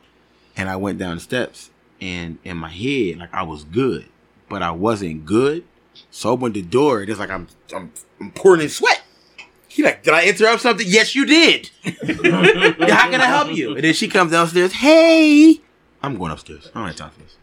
[0.55, 1.69] and I went down the steps,
[1.99, 4.05] and in my head, like I was good,
[4.47, 5.65] but I wasn't good.
[6.09, 9.01] So I opened the door, and it's like I'm I'm, I'm pouring in sweat.
[9.67, 10.85] He like, did I interrupt something?
[10.87, 11.69] Yes, you did.
[11.83, 13.73] How can I help you?
[13.75, 14.73] And then she comes downstairs.
[14.73, 15.61] Hey,
[16.03, 16.69] I'm going upstairs.
[16.75, 17.37] I don't have time for this.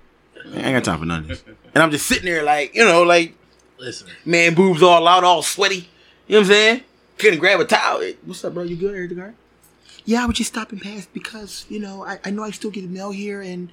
[0.55, 1.42] I ain't got time for none of this.
[1.79, 3.37] And I'm just sitting there, like you know, like
[3.79, 5.89] Listen, man, boobs all out, all sweaty.
[6.26, 6.83] You know what I'm saying?
[7.18, 8.03] Couldn't grab a towel.
[8.24, 8.64] What's up, bro?
[8.64, 8.97] You good?
[8.97, 9.37] Everything all right?
[10.05, 12.83] Yeah, I was just stopping past because you know I, I know I still get
[12.91, 13.70] mail here and.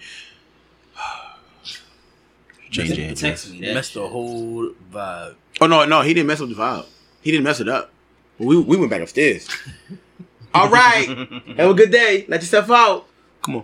[2.69, 3.73] Change your Text me that.
[3.73, 5.33] messed the whole vibe.
[5.59, 6.85] Oh no, no, he didn't mess up the vibe.
[7.23, 7.89] He didn't mess it up.
[8.37, 9.49] We we went back upstairs.
[10.53, 11.07] All right,
[11.57, 12.25] have a good day.
[12.27, 13.07] Let yourself out.
[13.41, 13.63] Come on,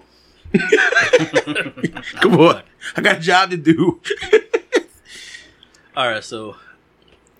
[2.19, 2.63] come on.
[2.95, 4.01] I got a job to do.
[5.95, 6.55] All right, so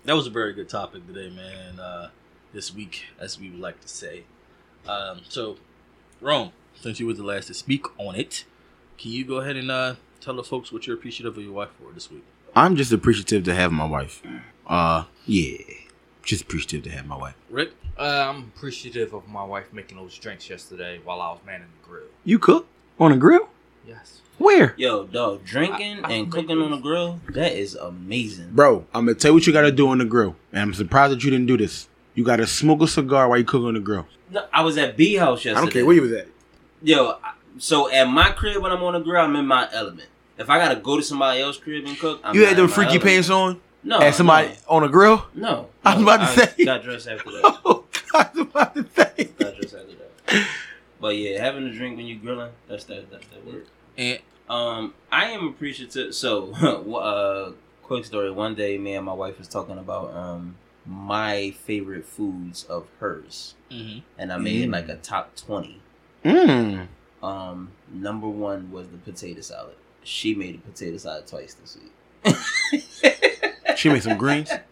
[0.04, 1.80] that was a very good topic today, man.
[1.80, 2.10] Uh,
[2.52, 4.24] this week, as we would like to say.
[4.86, 5.56] Um, so,
[6.20, 8.44] Rome, since you were the last to speak on it,
[8.98, 11.70] can you go ahead and uh, tell the folks what you're appreciative of your wife
[11.80, 12.24] for this week?
[12.54, 14.22] I'm just appreciative to have my wife.
[14.66, 15.56] Uh, yeah,
[16.22, 17.34] just appreciative to have my wife.
[17.48, 21.68] Rick, Uh, I'm appreciative of my wife making those drinks yesterday while I was manning
[21.80, 22.04] the grill.
[22.24, 22.66] You cook
[23.02, 23.48] on a grill?
[23.86, 24.20] Yes.
[24.38, 28.50] Where, Yo, dog, drinking I- I and make cooking on a grill, that is amazing.
[28.52, 28.86] bro?
[28.94, 31.22] I'm gonna tell you what you gotta do on the grill, and I'm surprised that
[31.24, 31.88] you didn't do this.
[32.14, 34.06] You gotta smoke a cigar while you cook on the grill.
[34.30, 35.58] No, I was at B House yesterday.
[35.58, 36.28] I don't care where you was at.
[36.82, 37.16] Yo,
[37.58, 40.08] so at my crib when I'm on the grill, I'm in my element.
[40.38, 42.62] If I gotta go to somebody else's crib and cook, I'm You not had in
[42.64, 43.04] them my freaky element.
[43.04, 45.26] pants on, No, and somebody on a grill.
[45.34, 46.64] No, no I was about to say.
[46.64, 47.58] got dressed after that.
[47.64, 49.24] Oh God, I was about to say.
[49.38, 50.46] got dressed after that.
[51.02, 53.10] But yeah, having a drink when you're grilling, that's that.
[53.10, 53.66] That's that word.
[53.98, 56.14] and Um, I am appreciative.
[56.14, 56.52] So,
[56.96, 58.30] uh, quick story.
[58.30, 63.54] One day, me and my wife was talking about um my favorite foods of hers,
[63.70, 64.02] mhm.
[64.18, 64.72] and I made Mm.
[64.72, 65.80] like a top twenty.
[66.24, 66.86] Mm.
[67.22, 69.74] Um, number one was the potato salad.
[70.04, 71.92] She made a potato salad twice this week.
[73.76, 74.50] She made some greens.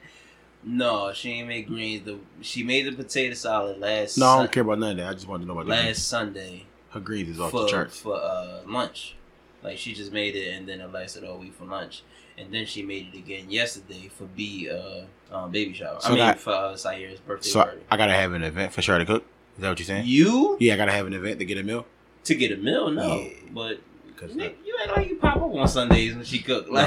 [0.62, 2.04] No, she ain't made greens.
[2.04, 4.18] The she made the potato salad last.
[4.18, 5.08] No, I don't Sun- care about none of that.
[5.08, 5.86] I just wanted to know about the greens.
[5.86, 7.98] Last Sunday Her greens is off for the charts.
[8.00, 9.16] for uh, lunch.
[9.62, 12.02] Like she just made it, and then it lasted all week for lunch.
[12.38, 15.04] And then she made it again yesterday for B uh
[15.34, 15.98] um, baby shower.
[16.00, 17.80] So I mean that- for uh, Sair's birthday So party.
[17.90, 19.24] I gotta have an event for sure to cook.
[19.56, 20.04] Is that what you're saying?
[20.06, 21.86] You Yeah, I gotta have an event to get a meal.
[22.24, 22.90] to get a meal?
[22.90, 23.28] No, Yeah.
[23.52, 23.80] but
[24.20, 26.68] Cause Nick, you act like you pop up on Sundays when she cook.
[26.68, 26.86] Like,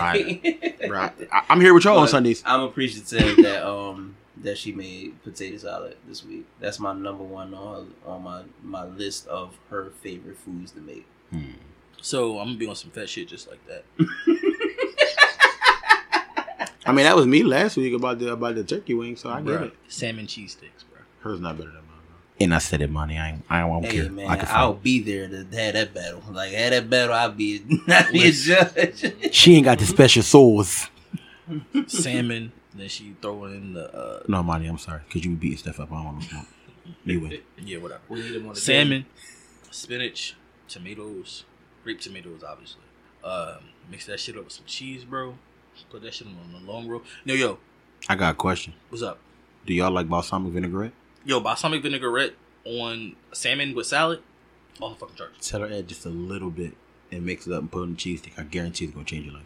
[0.87, 2.43] right, I, I'm here with y'all on Sundays.
[2.45, 6.45] I'm appreciative that um that she made potato salad this week.
[6.59, 10.79] That's my number one on her, on my my list of her favorite foods to
[10.81, 11.07] make.
[11.31, 11.53] Hmm.
[12.01, 13.83] so I'm gonna be on some fat shit just like that.
[16.85, 19.41] I mean, that was me last week about the about the turkey wing, so I
[19.41, 19.73] get Bruh, it.
[19.87, 21.01] Salmon cheesesteaks, bro.
[21.21, 21.92] Hers not better than mine.
[22.37, 22.43] Bro.
[22.45, 23.17] And I said it, money.
[23.17, 24.09] I ain't, I won't Hey care.
[24.11, 24.83] man, I can I'll fight.
[24.83, 26.21] be there to have that battle.
[26.31, 29.33] Like have that battle, I'll be not be a judge.
[29.35, 30.87] She ain't got the special sauce.
[31.87, 32.51] Salmon.
[32.75, 34.67] Then she throw in the uh, No, money.
[34.67, 35.91] I'm sorry, cause you be beating stuff up.
[35.91, 36.45] I don't want to smoke.
[37.05, 37.39] You win.
[37.63, 38.01] yeah whatever.
[38.09, 39.05] We need him on the salmon,
[39.71, 40.35] spinach,
[40.67, 41.45] tomatoes,
[41.83, 42.81] grape tomatoes, obviously.
[43.23, 43.59] Um,
[43.91, 45.35] mix that shit up with some cheese, bro.
[45.91, 47.03] Put that shit on the long roll.
[47.25, 47.59] No, yo,
[48.09, 48.73] I got a question.
[48.89, 49.19] what's up?
[49.65, 50.91] Do y'all like balsamic vinaigrette?
[51.25, 52.33] Yo, balsamic vinaigrette
[52.65, 54.21] on salmon with salad.
[54.81, 55.49] All the fucking charts.
[55.49, 56.73] Tell her add just a little bit
[57.11, 58.33] and mix it up and put it on the cheese stick.
[58.37, 59.43] I guarantee it's gonna change your life.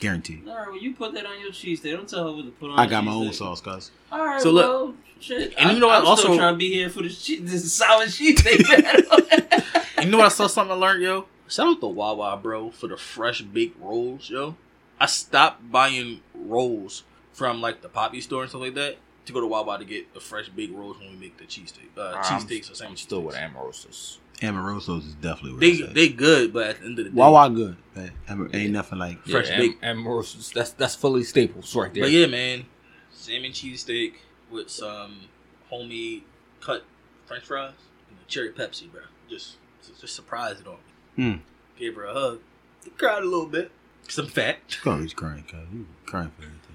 [0.00, 0.46] Guaranteed.
[0.48, 1.94] All right, well you put that on your cheese steak.
[1.94, 2.78] Don't tell her what to put on.
[2.78, 3.34] I got my own steak.
[3.38, 3.90] sauce, cuz.
[4.12, 5.54] All right, So look- well, shit.
[5.58, 7.40] And I, you know what, I'm still also- trying to be here for this che-
[7.40, 8.64] this sour cheese steak.
[10.00, 11.26] You know what I saw something I learned, yo?
[11.48, 14.54] Shout out to Wawa, bro, for the fresh baked rolls, yo.
[15.00, 17.02] I stopped buying rolls
[17.32, 18.96] from like the Papi store and stuff like that
[19.28, 21.96] to go to Wawa to get the fresh baked rolls when we make the cheesesteak,
[21.96, 23.52] uh, I'm- cheesesteaks or I'm salmon still with steaks.
[23.54, 24.16] Amorosos.
[24.40, 27.16] Amorosos is definitely what They I they good, but at the end of the day,
[27.16, 27.76] Wawa good.
[27.94, 29.82] But Am- ain't nothing like Fresh yeah, baked.
[29.84, 30.52] Am- Amorosos.
[30.52, 32.04] That's that's fully staples right there.
[32.04, 32.66] But yeah, man,
[33.12, 34.14] salmon cheesesteak
[34.50, 35.22] with some
[35.68, 36.22] homemade
[36.60, 36.84] cut
[37.26, 37.72] French fries
[38.08, 39.02] and a cherry Pepsi, bro.
[39.28, 39.56] Just
[40.00, 40.76] just surprised it on
[41.16, 41.32] me.
[41.32, 41.38] Hmm.
[41.78, 42.40] Gave her a hug.
[42.84, 43.70] He Cried a little bit.
[44.06, 44.58] Cause I'm fat.
[44.80, 45.58] Chloe's crying, cuz.
[45.72, 46.67] You crying for everything.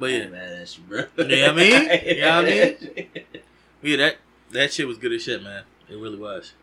[0.00, 1.04] But I yeah, ain't mad at you, bro.
[1.26, 1.90] Yeah, I mean?
[2.16, 2.76] Yeah, I mean?
[3.82, 4.16] yeah, that
[4.50, 5.64] that shit was good as shit, man.
[5.90, 6.54] It really was.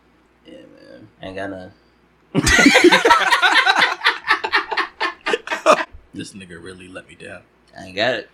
[0.45, 1.07] Yeah, man.
[1.21, 1.71] Ain't got none.
[6.13, 7.43] This nigga really let me down.
[7.77, 8.29] I ain't got it.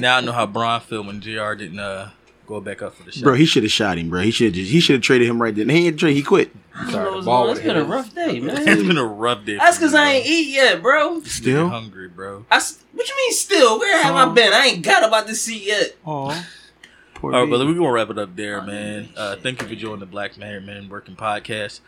[0.00, 1.54] Now I know how Bron feel when Jr.
[1.54, 2.10] didn't uh,
[2.46, 3.24] go back up for the shot.
[3.24, 4.20] Bro, he should have shot him, bro.
[4.20, 5.68] He should have he should have traded him right then.
[5.68, 6.14] He ain't trade.
[6.16, 6.50] He quit.
[6.90, 8.86] Sorry, the ball it's been a rough day, it's man.
[8.88, 9.56] been a rough day.
[9.56, 10.10] That's because I bro.
[10.12, 11.20] ain't eat yet, bro.
[11.20, 11.68] Nigga Still.
[11.68, 12.46] hungry, bro.
[12.50, 13.78] I s what you mean still?
[13.78, 14.32] Where have I Oh.
[14.32, 14.52] been?
[14.52, 15.96] I ain't got about to see yet.
[16.06, 16.10] Oh.
[17.22, 19.06] All right, brother, we're gonna wrap it up there, Oh, man.
[19.08, 19.16] shit.
[19.18, 21.80] Uh, thank you for joining the Black Married Men Working Podcast.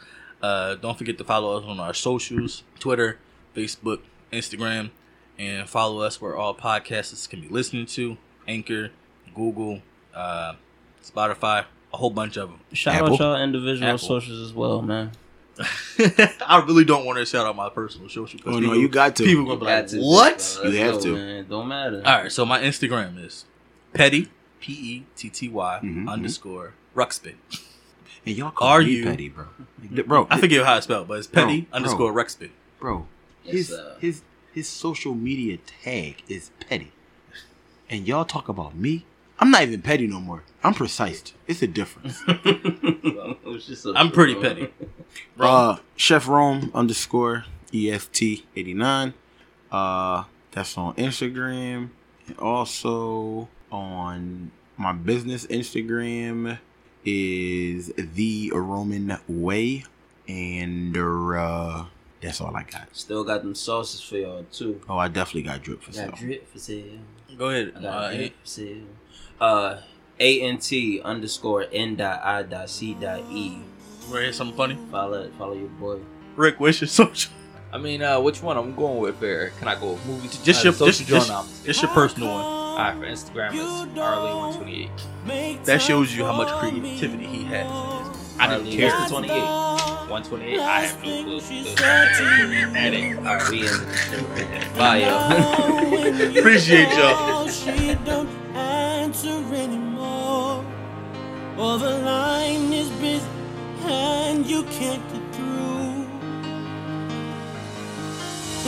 [0.42, 3.18] Uh, don't forget to follow us on our socials: Twitter,
[3.56, 4.00] Facebook,
[4.32, 4.90] Instagram,
[5.38, 8.90] and follow us where all podcasts can be listened to: Anchor,
[9.34, 9.80] Google,
[10.14, 10.54] uh,
[11.02, 12.60] Spotify, a whole bunch of them.
[12.72, 13.14] Shout Apple.
[13.14, 13.98] out y'all individual Apple.
[13.98, 15.12] socials as well, man.
[15.58, 18.38] I really don't want to shout out my personal social.
[18.40, 19.24] 'cause Oh no, people- you got to.
[19.24, 21.14] People gonna be like, Got to, "What?" You Let's have go, to.
[21.14, 21.46] Man.
[21.48, 22.02] Don't matter.
[22.04, 23.44] All right, so my Instagram is
[23.92, 24.28] petty
[24.60, 27.34] p e t t y Mhm, underscore Ruxpin.
[28.26, 29.46] And y'all call Are me you- petty, bro?
[30.06, 31.76] Bro, I forget how it's spelled, but it's petty bro.
[31.76, 32.50] underscore Ruxpin.
[32.80, 33.06] bro.
[33.44, 33.96] Yes, His sir.
[34.00, 36.90] his his social media tag is petty,
[37.88, 39.04] and y'all talk about me.
[39.38, 40.42] I'm not even petty no more.
[40.62, 41.32] I'm precise.
[41.46, 42.22] It's a difference.
[43.44, 44.68] It was just a- I'm pretty petty.
[45.38, 48.22] Uh, Chef Rome underscore EFT
[48.56, 49.14] eighty nine.
[49.70, 51.90] Uh, that's on Instagram,
[52.26, 56.58] and also on my business Instagram
[57.04, 59.84] is the Roman Way,
[60.26, 61.84] and uh,
[62.20, 62.88] that's all I got.
[62.92, 64.80] Still got them sauces for y'all too.
[64.88, 66.08] Oh, I definitely got drip for sale.
[66.10, 66.98] got drip for sale.
[67.38, 67.72] go ahead.
[67.76, 68.82] I got Uh, drip for sale.
[69.40, 69.80] Uh,
[70.20, 73.58] A N T underscore N dot I dot C dot E.
[74.10, 74.78] We're here something funny.
[74.90, 75.98] Follow follow your boy.
[76.36, 77.32] Rick, what's your social?
[77.72, 79.50] I mean, uh, which one I'm going with there?
[79.58, 80.36] Can I go with movies?
[80.44, 82.40] Just uh, your social just, just, just your personal one.
[82.44, 85.64] All right, for Instagram is Arlie128.
[85.64, 87.66] That shows you how much creativity he has.
[88.38, 88.90] I didn't Arlie, care.
[88.90, 89.34] what's the 28?
[89.38, 90.58] 128.
[90.58, 91.40] I have no clue.
[91.40, 94.70] The- That ain't- All right, we in the show right there.
[94.76, 94.98] Bye,
[96.32, 96.38] yo.
[96.40, 97.48] Appreciate y'all.
[99.04, 100.64] Answer anymore.
[101.58, 103.28] Or the line is busy
[103.84, 106.06] and you can't get through.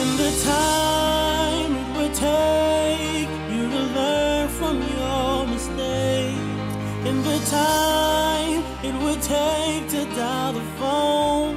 [0.02, 6.72] In the time it would take you to learn from your mistakes.
[7.08, 11.56] In the time it would take to dial the phone.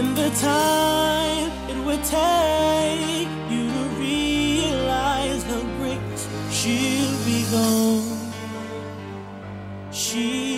[0.00, 3.21] In the time it would take
[7.52, 8.32] alone.
[9.92, 10.51] She